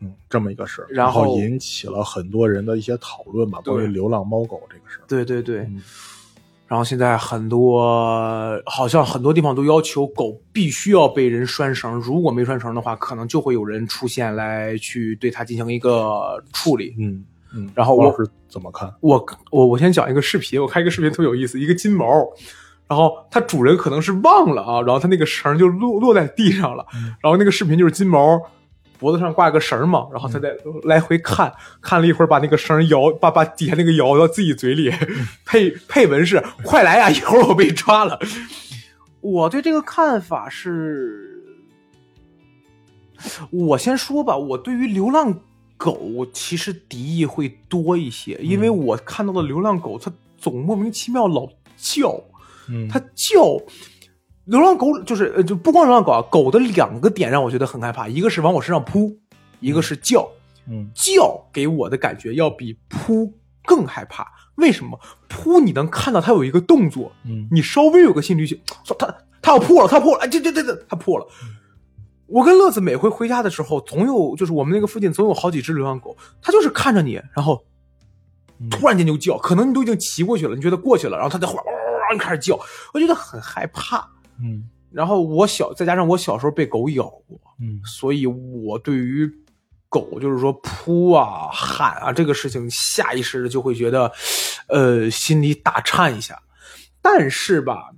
[0.00, 5.82] 嗯，这么一个事儿，然后后引起了很多人的一些讨论吧，关于流浪猫狗这个事儿，对对对，嗯。
[6.68, 16.96] 然后现在很多好像很多地方都要求狗必须要被人拴绳，如果没拴绳的话，可能就会有人出现来去对它进行一个处理。
[16.98, 17.24] 嗯
[17.56, 18.92] 嗯，然后我王老师怎么看？
[19.00, 22.06] 我我我先讲一个视频，我看一个视频特别有意思，一个金毛，
[22.86, 26.86] 然后它主人可能是忘了啊，然后它那个绳就落落在地上了，
[27.20, 28.40] 然后那个视频就是金毛
[28.98, 31.52] 脖子上挂个绳嘛，然后它在来回看，
[31.82, 34.90] 看了一会儿，把那个绳摇，把把底下那个摇到自己嘴里，
[35.44, 38.18] 配配文是“快来呀，一会儿我被抓了
[39.20, 41.42] ”。我对这个看法是，
[43.50, 45.40] 我先说吧，我对于流浪
[45.76, 52.22] 狗其实敌意会多一些，因为我看到的流浪狗它总莫名其妙老叫，
[52.68, 53.60] 嗯它叫。
[54.44, 59.18] 流浪狗就是呃，就不光流浪狗啊，狗的两个点让我觉得很害怕，一个是往我身上扑，
[59.60, 60.28] 一个是叫。
[60.68, 63.32] 嗯叫给我的感觉要比扑
[63.64, 64.26] 更害怕。
[64.56, 64.98] 为什么？
[65.28, 69.12] 扑你能看到它有一个动作，嗯你稍微有个心理学，说它
[69.42, 71.26] 它要扑了，它扑了，哎，这这这这，它扑了。
[72.26, 77.64] 我跟乐子每回回家的时候，总有就是我们那个附近总有好几只流浪狗，它就是看着你，然后
[78.58, 82.58] 嗯突然间就叫，可能你都已经骑过去了，你觉得过去了，然后它在后边汪汪汪开始叫，
[82.92, 84.08] 我觉得很害怕。
[84.42, 89.30] 嗯然后我小再加上我小时候被狗咬过，嗯所以我对于
[89.88, 94.10] 狗就是说扑啊喊啊这个事情，下意识的就会觉得，
[94.68, 96.40] 呃，心里打颤一下。
[97.02, 97.90] 但是吧，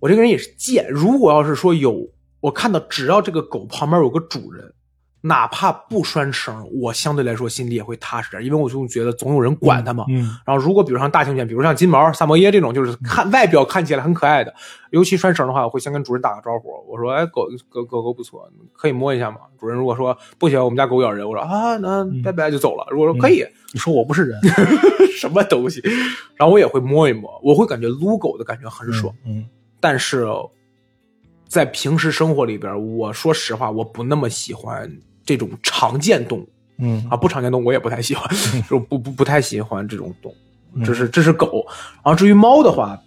[0.00, 2.08] 我这个人也是贱，如果要是说有
[2.44, 4.70] 我看到只要这个狗旁边有个主人，
[5.22, 10.04] 哪怕不拴绳，我相对来说心里也会踏实点，因为我就觉得总有人管它嘛。
[10.10, 14.52] 嗯然后如果比如像大型犬，比如像金毛、萨摩耶这种，就是看外表看起来很可爱的，
[14.90, 22.86] 尤其拴绳的话，我会先跟主人打个招呼，我说：“哎，狗狗狗狗不错，可以摸一下吗？”主人如果说不行，我们家狗咬人，我说啊，那拜拜就走了。
[22.90, 23.42] 如果说可以，
[23.72, 24.38] 你说我不是人，
[25.16, 25.80] 什么东西，
[26.36, 29.14] 然后我也会摸一摸，我会感觉撸狗的感觉很爽。
[29.24, 29.46] 嗯
[29.80, 30.26] 但是
[31.54, 34.90] 在平时生活里边，我说实话，我不那么喜欢
[35.24, 36.48] 这种常见动物
[36.78, 38.28] 嗯啊，不常见动物我也不太喜欢，
[38.68, 40.34] 就不不不太喜欢这种动物。
[40.74, 41.64] 嗯这是这是狗，
[42.04, 43.00] 然后至于猫的话，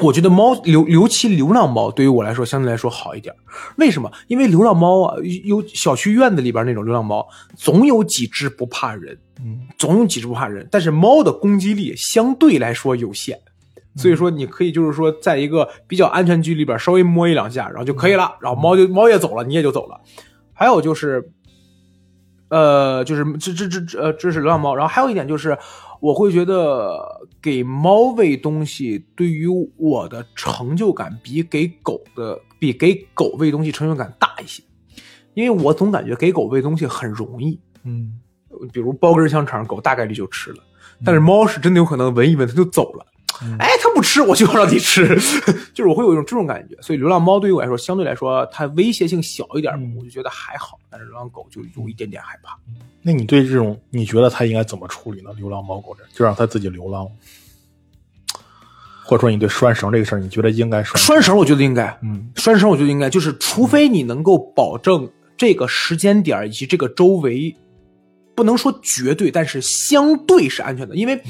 [0.00, 3.32] 我觉得猫尤尤其流浪猫对于我来说相对来说好一点。
[3.76, 4.10] 为什么？
[4.26, 7.24] 因为流浪猫啊，有小区院子里边那种流浪猫，
[7.56, 13.38] 总有几只不怕人，嗯总有几只不怕人，但是猫的攻击力相对来说有限，
[13.96, 20.00] 所以说你可以就是说在一个比较安全距离里边稍微摸一两下，然后就可以了，然后猫就猫也走了，你也就走了。
[20.52, 21.32] 还有就是，
[22.48, 25.58] 呃，就是这这这这呃这是流浪猫，然后还有一点就是，
[26.00, 34.62] 我会觉得给猫喂东西对于我的成就感比给狗的比给狗喂东西成就感大一些，
[35.34, 37.60] 因为我总感觉给狗喂东西很容易。
[37.84, 38.18] 嗯
[38.72, 40.58] 比如包根香肠，狗大概率就吃了，
[41.04, 43.06] 但是猫是真的有可能闻一闻它就走了。
[43.44, 45.06] 嗯哎，它不吃，我就要让你吃，
[45.74, 46.76] 就是我会有一种这种感觉。
[46.80, 50.78] 所以流浪猫对于我来说，相对来说它威胁性小一点，嗯我就觉得还好。
[50.90, 52.56] 但是流浪狗就有一点点害怕。
[53.02, 55.30] 那你对这种你觉得它应该怎么处理呢？
[55.36, 57.08] 流浪猫狗这就让它自己流浪，
[59.04, 60.96] 或者说你对拴绳这个事儿，你觉得应该拴？
[60.96, 67.54] 拴绳，我觉得应该，嗯拴绳，我觉得应该，就是除非你能够保证这个时间点以及这个周围，
[68.36, 70.94] 不能说绝对，但是相对是安全的。
[70.94, 71.20] 因为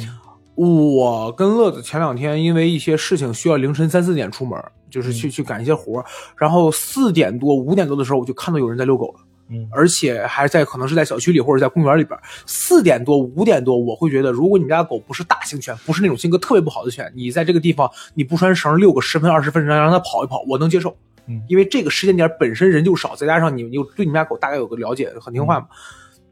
[0.54, 6.04] 我跟乐子前两天因为一些事情需要凌晨三四点出门，就是去去赶一些活儿
[6.36, 9.14] 然后四点多五点多的时候，我就看到有人在遛狗了。
[9.54, 20.96] 嗯而且还在可能是在小区里或者在公园里边，四点多五点多，我会觉得，如果你们家狗不是大型犬，不是那种性格特别不好的犬，你在这个地方你不拴绳遛个十分二十分钟，让它跑一跑，我能接受。
[21.26, 25.66] 嗯因为这个时间点本身人就少，再加上你你对你们家狗大概有个了解，很听话嘛。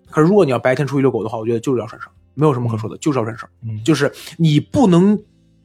[0.09, 3.49] 可是如果你要白天出去遛狗的话，我觉得就是要拴绳，没有什么可说的，就是要拴绳。
[3.63, 5.19] 嗯就是你不能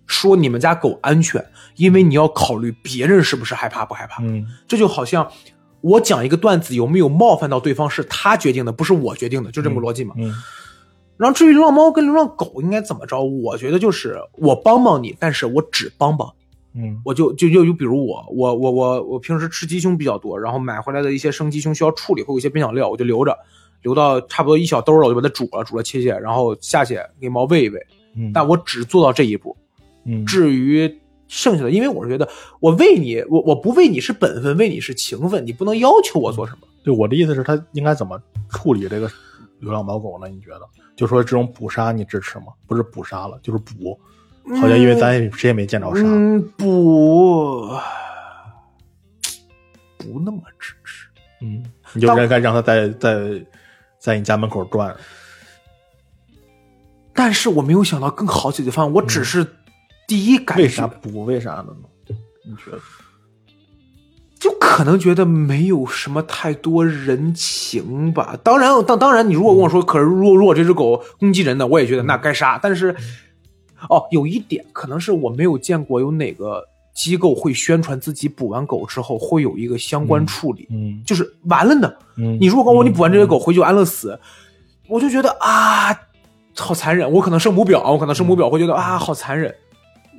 [0.08, 1.44] 说你们家狗安全，
[1.76, 4.24] 因为你要考虑别人是不是害怕不害怕。
[4.24, 5.32] 嗯这就好像
[5.82, 10.14] 我讲一个段子有没有冒犯到对方是他决定的，不是我决定的，就这么个逻辑嘛。
[10.18, 10.34] 嗯
[11.18, 16.82] 然后至于流浪猫跟流浪狗应该怎么着，我觉得就是我帮帮你，但是我只帮帮你。
[16.82, 23.34] 嗯我就就就就比如我我我我我平时吃鸡胸比较多，然后买回来的一些生鸡胸需要处理，会有一些边角料，我就留着，
[23.86, 27.80] 留到差不多一小兜了，我就把它煮了，煮了切切，然后下去给猫喂一喂。
[28.16, 29.56] 嗯，但我只做到这一步，
[30.06, 30.92] 嗯至于
[31.28, 32.28] 剩下的，因为我是觉得
[32.60, 36.68] 我喂你，我我不喂你是本分，喂你是情分，你不能要求我做什么。
[36.84, 38.20] 对我的意思是，他应该怎么
[38.50, 39.08] 处理这个
[39.60, 40.28] 流浪猫狗呢？
[40.28, 40.62] 你觉得？
[40.96, 42.46] 就说这种捕杀你支持吗？
[42.66, 44.00] 不是捕杀了，就是捕。
[44.60, 46.02] 好像因为咱也谁也没见着杀。
[46.04, 47.68] 嗯，捕，
[49.98, 51.08] 不那么支持。
[51.42, 51.64] 嗯，
[51.94, 53.46] 你就应该让他在在
[54.06, 54.96] 在你家门口转。
[57.12, 59.44] 但是我没有想到更好解决方案，我只是
[60.08, 61.26] 第一感觉，为啥不？
[61.26, 61.76] 为啥呢？
[62.46, 62.80] 你觉得？
[64.40, 68.38] 就可能觉得没有什么太多人情吧。
[68.44, 72.60] 当然，当当然，你如果跟我说，可是如果如果这只狗攻击人呢，我也觉得那该杀。
[72.62, 72.96] 但是，
[73.90, 76.64] 哦，有一点可能是我没有见过有哪个
[76.96, 81.94] 机构会宣传自己补完狗之后会有一个相关处理，嗯就是完了呢。
[82.18, 84.18] 嗯，你如果跟我说你补完这些狗回去就安乐死，
[84.88, 85.94] 我就觉得啊，
[86.56, 87.12] 好残忍。
[87.12, 89.54] 我可能圣母婊，我可能圣母婊会觉得啊，好残忍。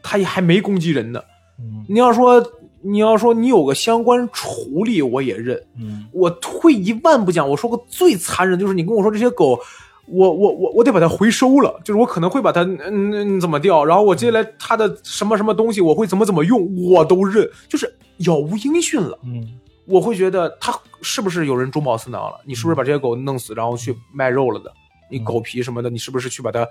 [0.02, 1.20] 它也还没攻击人呢。
[1.58, 2.52] 嗯你要说
[2.82, 5.58] 你要说你有个相关处理，我也认。
[5.80, 9.58] 嗯我退一万步讲，我说个最残忍，就是你跟我说这些狗，
[10.07, 19.18] 我我我我得把它回收了，就是我可能会把它嗯嗯怎么掉，然后我接下来它的什么什么东西，我会怎么怎么用，我都认，就是杳无音讯了。
[19.24, 22.40] 嗯我会觉得它是不是有人中饱私囊了？
[22.44, 24.72] 你是不是把这些狗弄死，然后去卖肉了的？
[25.09, 26.66] 你狗皮什么的，你是不是去把它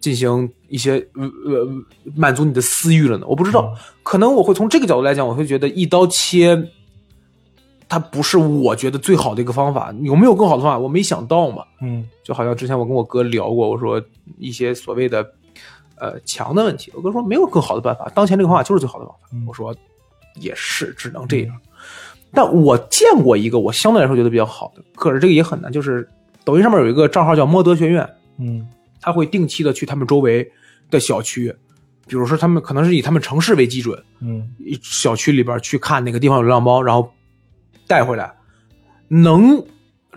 [0.00, 1.68] 进行一些呃呃
[2.16, 3.26] 满足你的私欲了呢？
[3.28, 6.60] 我不知道，可能我会从这个角度来讲，我会觉得一刀切，
[7.92, 9.94] 它不是我觉得最好的一个方法。
[10.00, 10.78] 有没有更好的方法？
[10.78, 11.62] 我没想到嘛。
[11.82, 14.02] 嗯就好像之前我跟我哥聊过，我说
[14.38, 15.22] 一些所谓的
[15.98, 19.28] 呃墙的问题，我哥说没有更好的办法，当前这个方法就是最好的方法。
[19.34, 19.76] 嗯我说
[20.36, 21.54] 也是，只能这样。
[22.32, 26.08] 但我见过一个我相对来说觉得比较好的，可是这个也很难，就是
[26.44, 28.66] 抖音上面有一个账号叫摸德学院，嗯
[29.02, 30.50] 他会定期的去他们周围
[30.90, 31.54] 的小区，
[32.06, 34.48] 比如说他们可能是以他们城市为基准，嗯
[34.80, 37.12] 小区里边去看哪个地方有流浪猫，然后
[37.92, 38.32] 带回来，
[39.08, 39.62] 能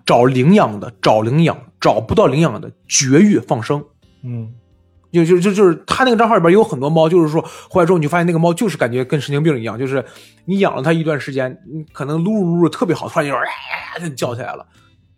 [0.06, 3.84] 找领养的找领养，找不到领养的绝育放生。
[4.24, 4.54] 嗯
[5.12, 10.04] 就就就就是他那个账号里边有很多猫，就是说回来之后你就发现那个猫就是感觉跟神经病一样，就是
[10.46, 14.66] 你养了它一段时间，你可能撸撸撸特别好，突然就哎就叫起来了。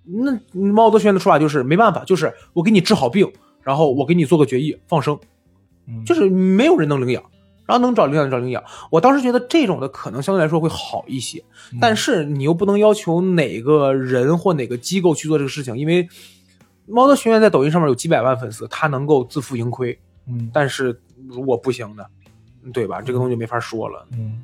[0.03, 3.31] 那猫德学院的说法就是没办法，就是我给你治好病，
[3.61, 5.19] 然后我给你做个绝育放生，
[5.87, 7.23] 嗯，就是没有人能领养，
[7.67, 8.63] 然后能找领养就找领养。
[8.89, 16.07] 我当时觉得这种的可能相对来说会好一些，嗯但是你又不能要求哪个人或哪个机构去做这个事情，因为
[16.87, 19.99] 猫的学院在抖音上面有几百万粉丝，它能够自负盈亏。
[20.25, 22.09] 嗯但是如果不行的，
[22.73, 23.01] 对吧？
[23.01, 24.07] 这个东西就没法说了。
[24.13, 24.41] 嗯，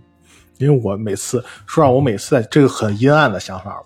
[0.57, 3.86] 因为我每次说让我每次在这个很阴暗的想法了。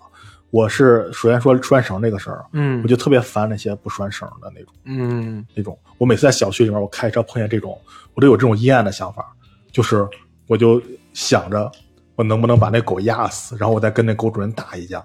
[0.50, 5.78] 我是首先说拴绳这个事儿，嗯我就特别烦那些不拴绳的那种嗯那种。
[5.98, 7.78] 我每次在小区里面，我开车碰见这种，
[8.14, 9.24] 我都有这种阴暗的想法，
[9.72, 10.06] 就是
[10.46, 10.80] 我就
[11.12, 11.70] 想着
[12.16, 15.04] 我能不能把那狗压死，然后我再跟那狗主人打一架。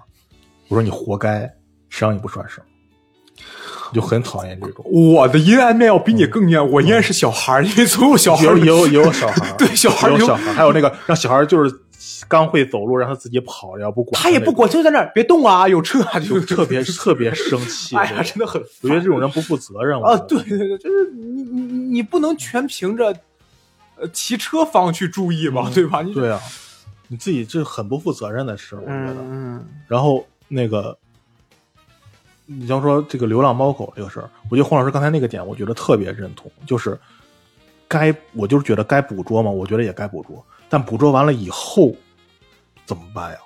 [0.68, 1.40] 我说你活该，
[1.90, 2.64] 谁让你不拴绳？
[3.92, 4.84] 就很讨厌这种。
[4.90, 11.70] 我的阴暗面要比你更阴暗，我阴暗是小孩儿，因为总有小孩儿有有有小孩儿， 对小孩儿有有小孩儿，还有那个让小孩儿就是
[12.28, 17.96] 刚会走路，让他自己跑，要不管他也不管，就在那儿别动啊，有车啊，就就 特别特别生气。
[17.96, 20.16] 哎呀，真的很我觉得这种人不负责任啊！
[20.28, 23.14] 对对对，就是你你你你不能全凭着
[23.96, 26.02] 呃骑车方去注意嘛，对吧？
[26.02, 26.40] 你对啊，
[27.08, 29.14] 你自己这很不负责任的事，我觉得。
[29.20, 30.96] 嗯然后那个，
[32.46, 36.98] 你像说这个流浪猫狗这个事儿，我觉得黄老师刚才那个点，我觉得特别认同，就是
[37.86, 40.44] 该我就是觉得该捕捉嘛，我觉得也该捕捉，
[40.74, 41.94] 但捕捉完了以后
[42.84, 43.38] 怎么办呀？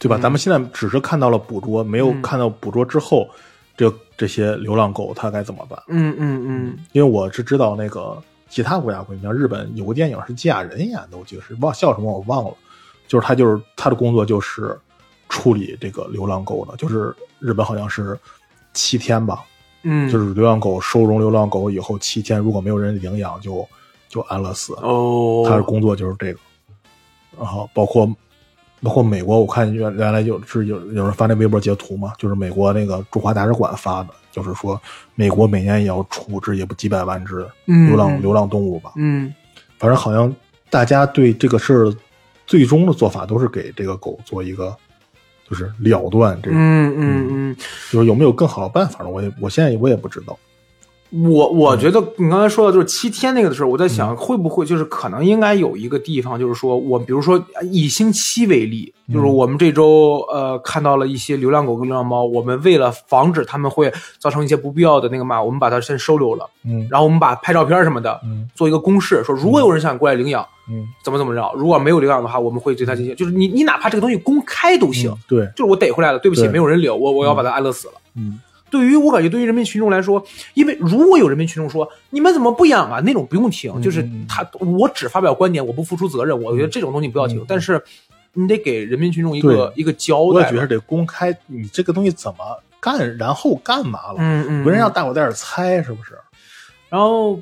[0.00, 0.16] 对吧？
[0.16, 3.28] 嗯咱们现在只是看到了捕捉，没有嗯看到捕捉之后，
[3.76, 5.80] 这这些流浪狗它该怎么办？
[5.86, 12.52] 嗯嗯嗯因为我是知道那个其他国家规定，像日本有个电影是季亚人演的，我记得是忘叫什么我忘了，
[13.06, 14.76] 就是他就是他的工作就是
[15.28, 18.18] 处理这个流浪狗的，就是日本好像是
[18.74, 19.44] 七天吧，
[19.84, 23.64] 嗯，就是流浪狗收容流浪狗以后七天，如果没有人领养就
[24.08, 26.38] 就安乐死，哦，他的工作就是这个，
[27.38, 28.06] 然后包括
[28.82, 34.80] 包括美国，我看原原来有是有有人发那微博截图嘛，就是美国那个驻华大使馆发的，就是说
[35.14, 39.32] 美国每年也要处置也不几百万只嗯流浪、嗯流浪动物吧，嗯。
[39.78, 40.34] 反正好像
[40.70, 41.94] 大家对这个事儿
[42.46, 44.76] 最终的做法都是给这个狗做一个
[45.48, 47.56] 就是了断这种，嗯嗯嗯，
[47.90, 49.08] 就是有没有更好的办法呢？
[49.10, 50.36] 我也我现在我也不知道，
[51.10, 57.42] 我我觉得你刚才说的就是七天那个的时候，我在想会不会就是可能应该有一个地方，就是说我比如说
[57.72, 66.86] 以星期为例，就是我们这周呃看到了一些流浪狗跟流浪猫，我们为了防止它们会造成一些不必要的那个嘛，我们把它先收留了，嗯。
[66.90, 68.48] 然后我们把拍照片什么的嗯。
[68.54, 77.94] 做一个公示，说如果有人想过来领养，嗯，怎么怎么着，如果没有领养的话，我们会对它进行，就是你你哪怕这个东西公开都行，嗯对，就是我逮回来了，对不起，没有人领，我我要把它安乐死了。
[78.14, 78.38] 嗯
[78.70, 87.38] 对于我感觉，对于人民群众来说，因为如果有人民群众说你们怎么不养啊，那种不用听，嗯就是嗯他我只发表观点，我不付出责任，我觉得这种东西不要听。
[87.38, 87.82] 嗯但是
[88.34, 90.48] 你得给人民群众一个一个交代吧。
[90.48, 92.38] 我觉得得公开你这个东西怎么
[92.78, 96.16] 干，然后干嘛了，嗯嗯，不能让大伙在这儿猜，是不是？
[96.88, 97.40] 然后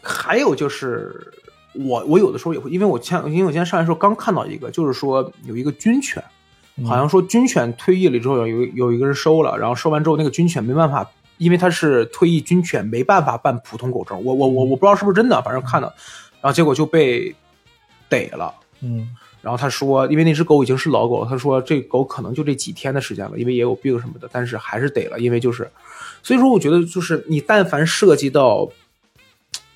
[0.00, 1.32] 还有就是，
[1.74, 6.30] 我我有的时候也会，因为我前因为我今天上来的时候刚看到一个，就是说有一个军犬，嗯
[6.86, 14.22] 好像说军犬退役了之后有有有一个人收了，然后收完之后那个军犬没办法，因为他是退役军犬，没办法办普通狗证。
[14.24, 15.88] 我我我我不知道是不是真的，反正看到，
[16.40, 17.34] 然后结果就被
[18.08, 18.54] 逮了。
[18.80, 25.68] 嗯然后他说，因为那只狗已经是老狗了，他说这狗可能就这几天的时间了，因为也有病什么的，但是还是逮了，因为就是，
[26.22, 28.70] 所以说我觉得就是你但凡涉及到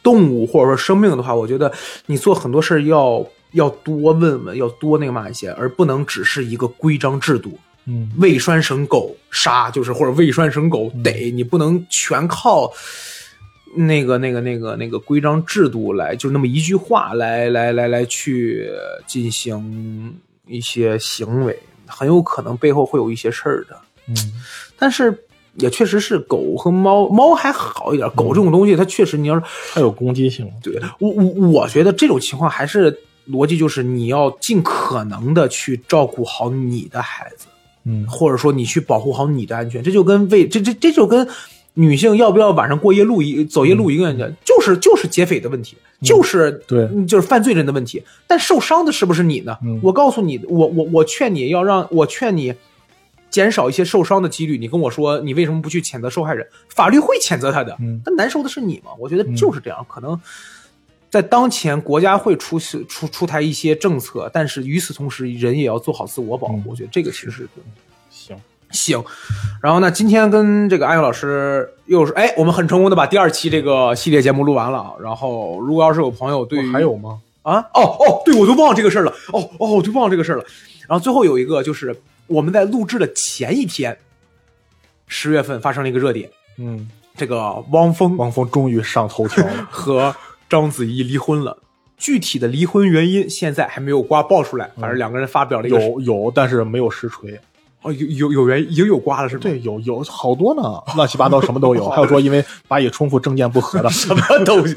[0.04, 1.72] 动物或者说生命的话，我觉得
[2.06, 3.26] 你做很多事儿要
[3.56, 7.58] 要多问问，要多那个嘛一些，而不能只是一个规章制度。
[7.88, 12.72] 嗯未拴绳狗杀，就是或者未拴绳狗逮，你不能全靠
[13.76, 18.68] 那个那个那个那个规章制度来，就那么一句话来来来来去
[19.06, 20.12] 进行
[20.48, 23.76] 一些行为，很有可能背后会有一些事儿的。
[24.08, 24.16] 嗯
[24.76, 25.16] 但是
[25.58, 29.42] 也确实是狗和猫，猫还好一点，狗这种东西它确实你要是
[29.72, 32.90] 它有攻击性，对我我我觉得这种情况还是
[33.30, 37.46] 逻辑就是你要尽可能的去照顾好你的孩子。
[37.88, 41.24] 嗯或者说你去保护好你的安全，这就跟为这这这就跟
[41.74, 48.02] 女性要不要晚上过夜路一走夜露营一样，就是就是劫匪的问题，就是对嗯就是犯罪人的问题。
[48.26, 49.56] 但受伤的是不是你呢？
[49.62, 52.52] 嗯我告诉你，我我我劝你要让我劝你
[53.30, 54.58] 减少一些受伤的几率。
[54.58, 56.44] 你跟我说你为什么不去谴责受害人？
[56.74, 58.90] 法律会谴责他的，嗯但难受的是你吗？
[58.98, 60.20] 我觉得就是这样，可能。
[61.08, 66.56] 在当前，国家会出出出台一些政策，但是与此同时，人也要做好自我保护。
[66.56, 67.48] 嗯我觉得这个其实是
[68.10, 68.36] 行，
[68.70, 69.02] 行，
[69.62, 74.94] 然后呢，今天跟这个阿勇老师又是哎，我们很成功的把第二期这个系列节目录完了。
[75.00, 77.20] 然后，如果要是有朋友对于还有吗？
[77.42, 79.12] 啊，哦哦，对，我都忘了这个事儿了。
[79.32, 80.44] 哦哦，我都忘了这个事儿了。
[80.88, 81.96] 然后最后有一个就是
[82.26, 83.96] 我们在录制的前一天，
[85.06, 86.28] 十月份发生了一个热点，
[86.58, 89.66] 嗯，这个汪峰汪峰终于上头条了。
[89.70, 90.14] 和
[90.48, 91.58] 章子怡离婚了。
[91.96, 97.40] 具体的离婚原因现在还没有瓜爆出来，反正两个人发表了一个有有，但是没有实锤。
[97.82, 99.40] 哦，有有有原已经有瓜了是吗？
[99.42, 100.62] 对，有有好多呢，
[100.94, 101.88] 乱七八糟什么都有。
[101.90, 104.74] 还有说因为巴以冲突政见不合的， 什么东西。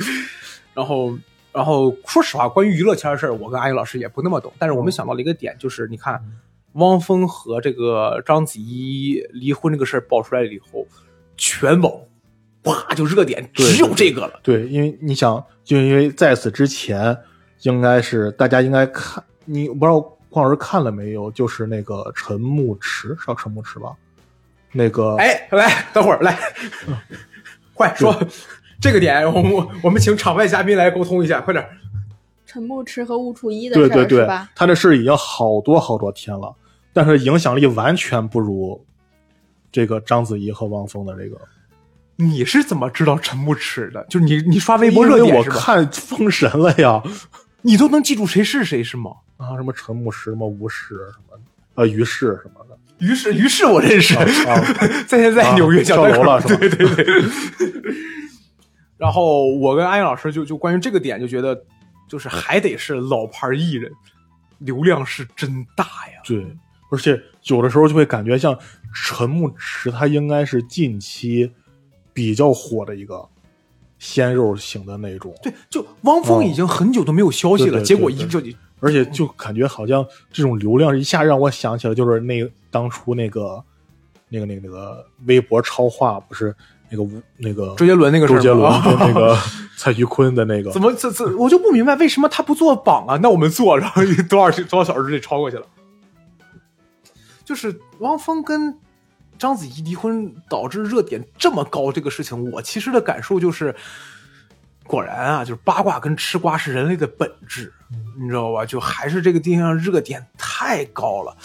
[0.74, 1.18] 然后，
[1.52, 4.54] 然后说实话，关于娱乐圈的事儿，我跟阿宇老师也不那么懂。
[4.58, 6.24] 但是我们想到了一个点，就是你看，
[6.74, 10.88] 汪峰和这个章子怡离婚这个事儿爆出来了以后，
[11.36, 11.92] 全网
[12.70, 14.40] 哇就热点只有这个了。
[14.44, 17.18] 对，因为你想，就因为在此之前，
[17.64, 20.00] 应该是大家应该看，你我不知道
[20.30, 21.32] 邝老师看了没有？
[21.32, 23.96] 就是那个陈牧驰，是叫陈牧驰吧？
[24.72, 26.38] 那个，哎，来，等会儿来，
[27.74, 28.16] 快说
[28.80, 31.68] 这个点，我们我们请场外嘉宾来沟通一下，快点。
[32.46, 36.56] 陈牧驰和吴楚一的事儿对对对？，他这事儿已经好多好多天了，
[36.94, 38.84] 但是影响力完全不如
[39.72, 41.40] 这个章子怡和汪峰的这个。
[42.20, 44.06] 你是怎么知道陈牧驰的？
[44.10, 45.56] 就是你你刷微博热点是吧？
[45.58, 47.02] 看《封神》了呀，
[47.62, 49.12] 你都能记住谁是谁是吗？
[49.38, 51.40] 啊，什么陈牧驰、什么吴氏什么，
[51.76, 52.78] 呃，于适什么的。
[53.00, 54.26] 于是，于是我认识，啊
[55.08, 57.24] 在现在纽约啊讲跳楼了是吧对对对。
[58.98, 61.58] 然后我跟安逸老师就就关于这个点就觉得，
[62.10, 63.90] 就是还得是老牌艺人，
[64.58, 66.20] 流量是真大呀。
[66.26, 66.46] 对，
[66.92, 68.60] 而且有的时候就会感觉像
[68.94, 71.50] 陈牧驰，他应该是近期
[72.14, 73.24] 比较火的一个
[73.98, 78.42] 鲜肉型的那种，对，就汪峰已经很久都没有消息了，对对对结果一就
[78.80, 83.62] 而且就感觉好像这种流量一下让我想起了就是那当初那个
[84.30, 86.56] 那个那个那个微博超话，不是
[86.90, 89.38] 那个吴那个周杰伦那个周杰伦跟那个
[89.78, 90.72] 蔡徐坤的那个。
[90.72, 93.18] 怎么这这我就不明白为什么他不做榜啊？
[93.22, 95.66] 那我们做，然后多少多少小时之内超过去了。
[97.44, 98.78] 就是汪峰跟
[99.40, 103.74] 章子怡离婚导致热点这么高，这个事情，我其实的感受就是，
[104.86, 107.74] 果然啊，就是八卦跟吃瓜是人类的本质，
[108.20, 108.66] 你知道吧？
[108.66, 111.36] 就还是这个地方热点太高了。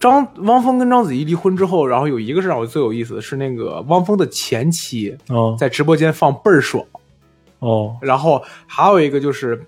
[0.00, 6.84] 张汪峰跟章子怡离婚之后，然后有一个是让我最有意思的是那个汪峰的前妻哦在直播间放倍儿爽，
[7.58, 9.66] 哦然后还有一个就是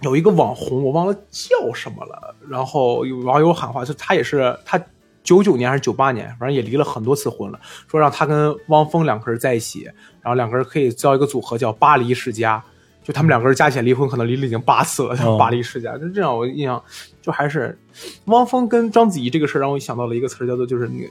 [0.00, 2.34] 有一个网红，我忘了叫什么了。
[2.48, 4.80] 然后有网友喊话，就他也是他
[5.22, 7.60] 九九年还是九八年，反正也离了很多次婚了，
[7.90, 9.84] 说让他跟汪峰两个人在一起，
[10.22, 12.62] 然后两个人可以造一个组合叫巴黎世家。
[13.02, 15.96] 就他们两个人加起来离婚，可能离了已经八次了，叫哦巴黎世家。
[15.96, 16.82] 就这样，我印象
[17.22, 17.78] 就还是
[18.26, 21.10] 汪峰跟章子怡这个事儿，让我想到了一个词儿，叫做就是那个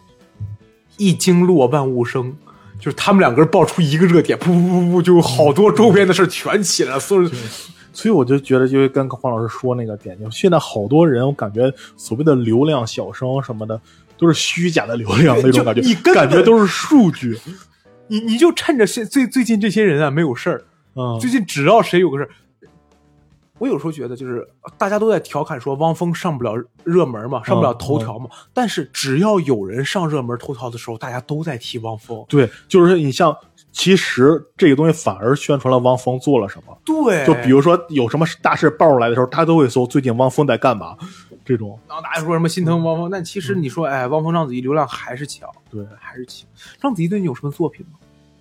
[0.98, 2.38] 一经落万物生。
[2.80, 7.32] 就是他们两个人爆出一个热点，噗噗噗噗，就好多周边的事儿全起来了，所有人
[7.98, 13.82] 所以我就觉得，就跟黄老师说那个点，就现在好多人，我感觉所谓的流量小生什么的，
[14.20, 17.40] 都是虚假的流量那种感觉， 你感觉都是数据。
[18.06, 22.30] 你你就趁着现最最近这些人啊没有事儿，嗯，最近只要谁有个事儿，
[23.58, 32.24] 我有时候觉得就是大家都在调侃说汪峰上不了热门嘛，上不了头条嘛，但是只要有人上热门头条的时候，大家都在提汪峰。
[32.30, 33.36] 对，就是你像，
[33.72, 36.78] 其实这个东西反而宣传了汪峰做了什么。
[36.84, 40.98] 对，就比如说有什么大事爆出来的时候，他都会搜最近汪峰在干嘛，
[41.46, 41.80] 这种。
[41.88, 46.48] 然后大家说什么心疼汪峰，但其实你说，哎，汪峰、章子怡流量还是强，对，还是强。
[46.82, 48.00] 章子怡最近有什么作品吗？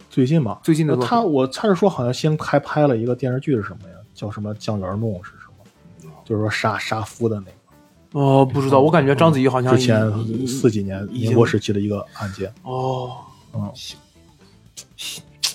[0.09, 3.95] 最近嘛，最近的他我他是说好像先还拍了一个电视剧是什么呀？
[4.15, 6.11] 叫什么《酱园弄》是什么？
[6.25, 8.19] 就是说杀杀夫的那个。
[8.19, 10.11] 哦，不知道，我感觉章子怡好像之前
[10.47, 12.51] 四几年民国时期的一个案件。
[12.63, 13.11] 哦，
[13.53, 13.71] 嗯，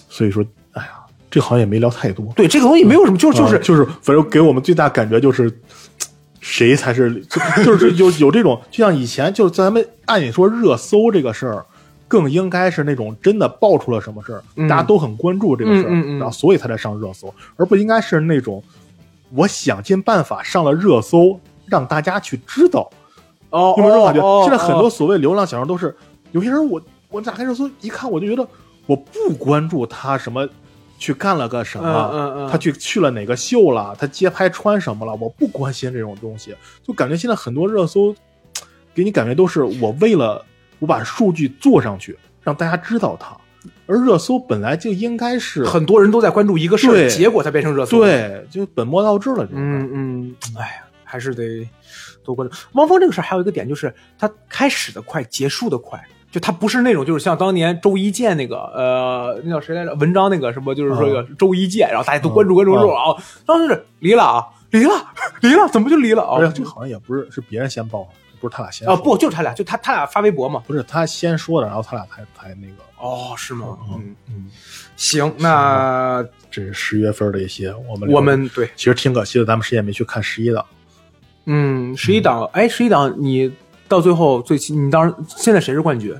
[0.09, 0.43] 所以说，
[0.73, 0.91] 哎呀，
[1.29, 2.25] 这好像也没聊太多。
[2.35, 5.51] 对，这个东西没有什么，就就是、啊就是，反正给我们最大感觉就是，
[6.39, 11.65] 谁才是就就是有有这种，就像以前就是咱们按理说热搜这个事儿，
[12.07, 18.61] 更应该是那种真的爆出了什么事儿，嗯大家都很关注这个事儿，嗯嗯嗯然后所以才在上热搜，而不应该是那种
[19.33, 22.89] 我想尽办法上了热搜，让大家去知道。
[23.49, 24.21] 哦，有没有这种感觉？
[24.21, 25.95] 哦现在很多哦所谓流量小生都是，
[26.31, 28.47] 有些人我我打开热搜一看，我就觉得
[28.91, 30.45] 我不关注他什么
[30.97, 36.53] 去干了个什么，嗯嗯嗯他去去了哪个秀了，他街拍穿什么了，我不关心这种东西，
[36.83, 38.13] 就感觉现在很多热搜
[38.93, 40.45] 给你感觉都是我为了
[40.79, 43.37] 我把数据做上去，让大家知道他，
[43.87, 49.47] 而热搜本来就应该是很多人都在关注一个事儿，结果才变成热搜。，对，就本末倒置了。
[49.53, 51.65] 嗯嗯，哎呀，还是得
[52.25, 52.53] 多关注。
[52.73, 55.97] 汪峰这个事儿还有一个点就是他开始的快，结束的快。
[56.31, 59.93] 就他不是那种，就是像当年周一见那个，呃，那叫谁来着？
[59.95, 63.13] 文章那个什么，就是说个周一见，然后大家都关注关注关注啊，
[63.45, 64.91] 当时是离了啊，离了，
[65.41, 66.37] 离了，怎么就离了啊？
[66.39, 68.07] 而且这好像也不是是别人先报，
[68.39, 72.75] 不是他俩先啊，不就是他俩，就他他俩发微博嘛，不是他先说的，然后他俩才才那个。
[72.97, 73.77] 哦，是吗？
[73.89, 74.49] 嗯嗯，
[74.95, 80.65] 行，那这是十月份的一些我们我们对，其实挺可惜的，咱们谁也没去看十一档。
[81.45, 83.51] 嗯，十一档，哎，十一档你。
[83.91, 86.15] 到最后最你当时现在谁是冠军？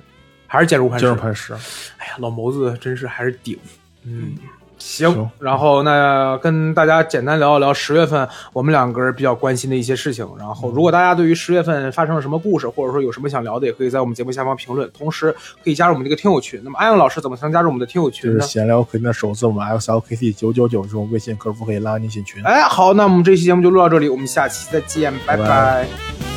[0.46, 1.06] 还是坚如磐石？
[1.06, 1.54] 坚如磐石。
[1.54, 3.58] 哎呀，老谋子真是还是顶。
[4.04, 4.36] 嗯，
[4.78, 5.30] 行。
[5.40, 10.28] 然后那跟大家简单聊一聊十月份我们两个人比较关心的一些事情。
[10.38, 14.92] 然后如果大家对于十月份发生了什么故事，或者说有什么想聊的，也可以在我们节目下方评论。
[14.92, 15.34] 同时
[15.64, 16.60] 可以加入我们这个听友群。
[16.66, 18.40] 那么安阳老师怎么才能加入我们的听友群呢？
[18.40, 22.44] 就是闲聊可以的首字母 X L K T 九九九这种微信客服可以拉您进群。
[22.44, 26.31] 哎，好，那我们这期节目就录到这里，我们下期再见，拜拜。